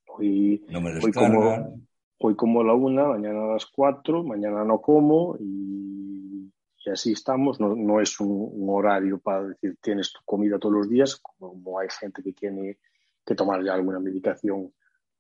[0.07, 1.37] hoy, no me descargan.
[1.37, 1.88] Hoy como,
[2.19, 6.53] hoy como a la una, mañana a las cuatro, mañana no como y,
[6.85, 7.61] y así estamos.
[7.61, 11.79] No, no es un, un, horario para decir tienes tu comida todos los días, como
[11.79, 12.79] hay gente que tiene
[13.25, 14.73] que tomar ya alguna medicación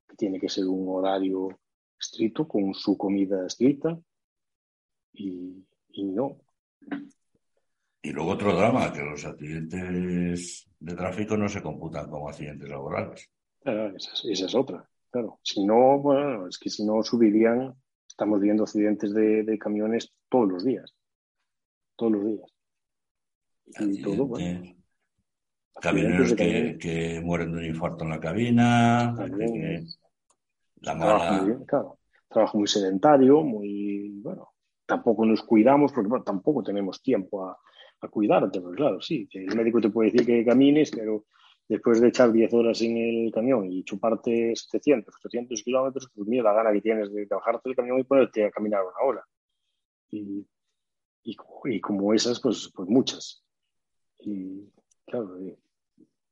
[0.06, 1.58] que tiene que ser un horario
[1.98, 3.98] estricto, con su comida estricta.
[5.12, 6.38] Y, y no.
[8.02, 13.28] Y luego otro drama, que los accidentes de tráfico no se computan como accidentes laborales.
[13.64, 15.38] Ah, esa, esa, es otra, claro.
[15.42, 17.74] Si no, bueno, es que si no subirían,
[18.08, 20.94] estamos viendo accidentes de, de camiones todos los días.
[21.96, 22.50] Todos los días.
[23.80, 24.74] Y todo, bueno.
[25.80, 29.14] Camioneros que, que, mueren de un infarto en la cabina.
[29.16, 29.84] Que,
[30.80, 31.16] la mala...
[31.18, 31.98] trabajo, muy bien, claro.
[32.28, 34.50] trabajo muy sedentario, muy, bueno,
[34.86, 37.58] tampoco nos cuidamos porque bueno, tampoco tenemos tiempo a,
[38.00, 41.26] a cuidarte, pues claro, sí, el médico te puede decir que camines, pero
[41.68, 46.44] después de echar 10 horas en el camión y chuparte 700, 800 kilómetros, pues mira
[46.44, 49.24] la gana que tienes de bajarte del camión y ponerte a caminar una hora.
[50.10, 50.46] Y,
[51.22, 53.44] y, como esas, pues, pues muchas.
[54.20, 54.72] Y
[55.06, 55.58] claro, eh,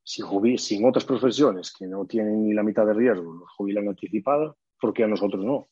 [0.02, 0.22] si,
[0.58, 4.56] si en otras profesiones que no tienen ni la mitad de riesgo los jubilan anticipado,
[4.80, 5.68] ¿por qué a nosotros no?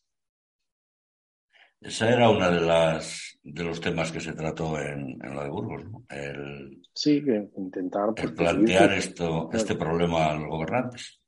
[1.85, 5.51] Esa era una de las de los temas que se trató en, en la de
[5.51, 6.03] Burgos, ¿no?
[6.09, 11.21] El, sí, que intentar pues, el plantear esto, este problema a los gobernantes.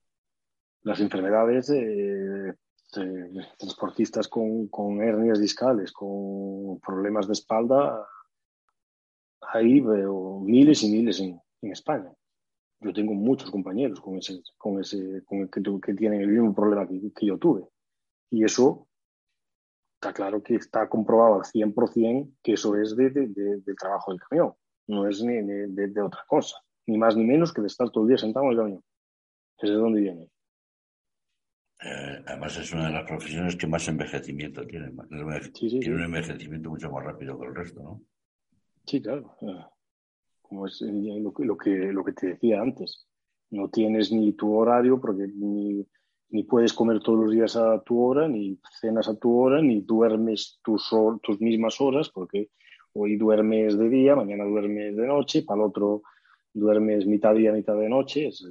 [0.83, 2.55] Las enfermedades eh,
[2.95, 8.09] de transportistas con, con, hernias discales, con problemas de espalda,
[9.53, 12.11] ahí veo miles y miles en, en España.
[12.81, 16.55] Yo tengo muchos compañeros con ese, con ese, con el que, que tienen el mismo
[16.55, 17.69] problema que, que yo tuve.
[18.31, 18.89] Y eso
[19.97, 24.12] está claro que está comprobado al 100% que eso es de, de, de, del trabajo
[24.12, 24.55] del camión,
[24.86, 28.09] no es ni, de, otra cosa, ni más ni menos que de estar todo el
[28.09, 28.84] día sentado en el camión.
[29.59, 30.30] ¿Es de dónde viene?
[31.82, 34.92] Eh, además es una de las profesiones que más envejecimiento tiene.
[35.55, 38.03] Sí, sí, tiene un envejecimiento mucho más rápido que el resto, ¿no?
[38.86, 39.34] Sí, claro.
[40.42, 43.07] Como es eh, lo, lo, que, lo que te decía antes.
[43.51, 45.86] No tienes ni tu horario porque ni
[46.31, 49.81] ni puedes comer todos los días a tu hora, ni cenas a tu hora, ni
[49.81, 50.91] duermes tus,
[51.22, 52.51] tus mismas horas, porque
[52.93, 56.03] hoy duermes de día, mañana duermes de noche, para el otro
[56.53, 58.29] duermes mitad día, mitad de noche.
[58.29, 58.45] Es,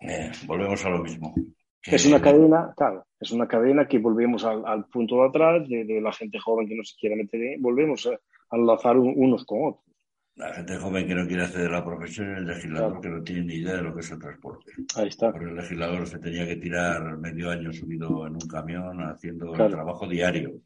[0.00, 1.34] eh, volvemos a lo mismo.
[1.82, 5.84] Es una cadena, claro, es una cadena que volvemos al, al punto de atrás, de,
[5.84, 8.10] de, la gente joven que no se quiere meter volvemos a,
[8.50, 9.95] a enlazar unos con otros.
[10.36, 13.00] La gente joven que no quiere acceder a la profesión y el legislador claro.
[13.00, 14.72] que no tiene ni idea de lo que es el transporte.
[14.94, 15.32] Ahí está.
[15.32, 19.64] Porque el legislador se tenía que tirar medio año subido en un camión haciendo claro.
[19.64, 20.60] el trabajo diario.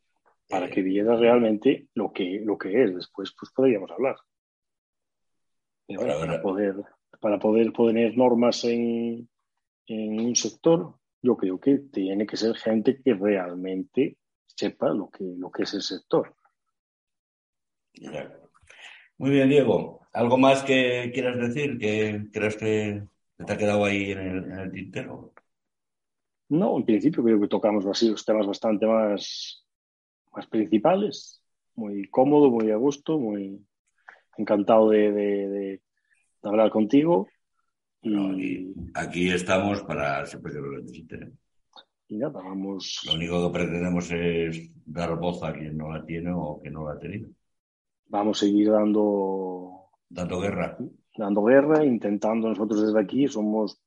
[0.49, 2.97] Para eh, que viera realmente lo que, lo que es.
[2.97, 4.17] Después pues podríamos hablar.
[5.87, 6.75] Para, para, poder,
[7.21, 9.29] para poder poner normas en,
[9.87, 15.25] en un sector, yo creo que tiene que ser gente que realmente sepa lo que,
[15.37, 16.35] lo que es el sector.
[17.95, 18.40] Ya.
[19.21, 20.01] Muy bien, Diego.
[20.15, 21.77] ¿Algo más que quieras decir?
[21.77, 23.03] ¿Que crees que
[23.37, 25.35] te ha quedado ahí en el, en el tintero?
[26.49, 29.63] No, en principio creo que tocamos así los temas bastante más,
[30.33, 31.43] más principales.
[31.75, 33.63] Muy cómodo, muy a gusto, muy
[34.39, 35.81] encantado de, de, de,
[36.43, 37.29] hablar contigo.
[38.01, 38.09] Y...
[38.09, 41.39] No, y aquí estamos para siempre que lo necesiten.
[42.09, 43.03] Y nada, vamos.
[43.05, 46.87] Lo único que pretendemos es dar voz a quien no la tiene o que no
[46.87, 47.29] la ha tenido
[48.11, 50.77] vamos a seguir dando dando guerra.
[51.17, 53.81] dando guerra intentando nosotros desde aquí somos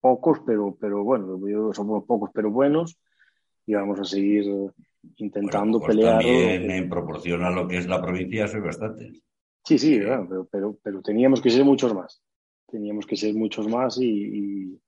[0.00, 1.38] pocos pero pero bueno
[1.72, 2.98] somos pocos pero buenos
[3.66, 4.44] y vamos a seguir
[5.16, 9.12] intentando bueno, pues pelear también en proporción a lo que es la provincia soy bastante.
[9.64, 12.22] Sí sí claro, pero, pero, pero teníamos que ser muchos más.
[12.66, 14.80] Teníamos que ser muchos más y,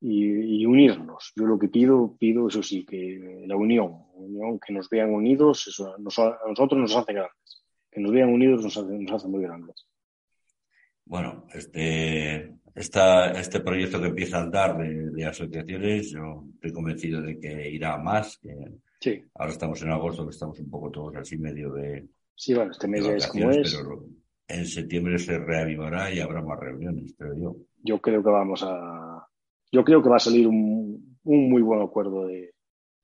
[0.00, 1.32] y, unirnos.
[1.36, 5.68] Yo lo que pido, pido eso sí, que la unión, unión que nos vean unidos,
[5.68, 7.61] eso a nosotros nos hace grandes
[7.92, 9.86] que nos vean unidos nos hace, nos hace muy grandes.
[11.04, 17.20] Bueno, este, esta, este proyecto que empieza a andar de, de, asociaciones, yo estoy convencido
[17.20, 18.38] de que irá más.
[18.38, 18.54] Que
[18.98, 19.22] sí.
[19.34, 22.08] Ahora estamos en agosto, que estamos un poco todos así medio de.
[22.34, 23.76] Sí, bueno, este mes es como es.
[23.76, 24.06] Pero
[24.48, 27.56] en septiembre se reavivará y habrá más reuniones, creo yo.
[27.82, 29.28] Yo creo que vamos a.
[29.70, 32.54] Yo creo que va a salir un, un muy buen acuerdo de,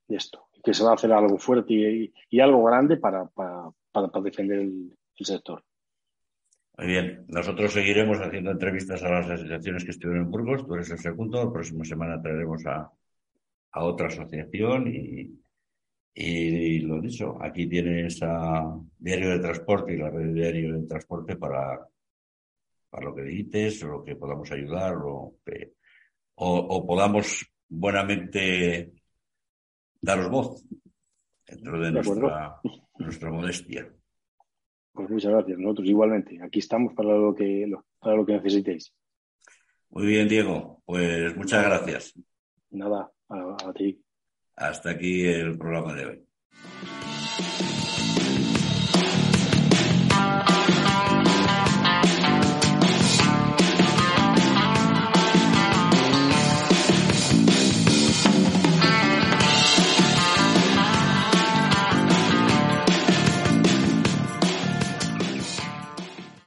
[0.07, 0.47] de esto.
[0.62, 4.24] Que se va a hacer algo fuerte y, y algo grande para, para, para, para
[4.24, 5.64] defender el, sector.
[6.76, 10.91] Muy bien, nosotros seguiremos haciendo entrevistas a las asociaciones que estuvieron en Burgos, tú eres
[10.91, 12.89] el segundo, la próxima semana traeremos a,
[13.72, 15.41] a otra asociación y,
[16.14, 20.86] y lo dicho, aquí tienes a Diario de Transporte y la red de Diario de
[20.86, 21.86] Transporte para,
[22.91, 25.36] para lo que dices, o lo que podamos ayudar, o,
[26.34, 28.95] o, podamos buenamente
[30.01, 30.64] daros voz
[31.49, 32.61] dentro de, nuestra,
[32.99, 33.88] nuestra modestia.
[34.92, 35.59] Pues muchas gracias.
[35.59, 36.38] Nosotros igualmente.
[36.42, 38.92] Aquí estamos para lo que, para lo que necesitéis.
[39.90, 40.82] Muy bien, Diego.
[40.84, 42.14] Pues muchas gracias.
[42.70, 44.03] Nada, a, a ti.
[44.57, 46.24] Hasta aquí el programa de hoy.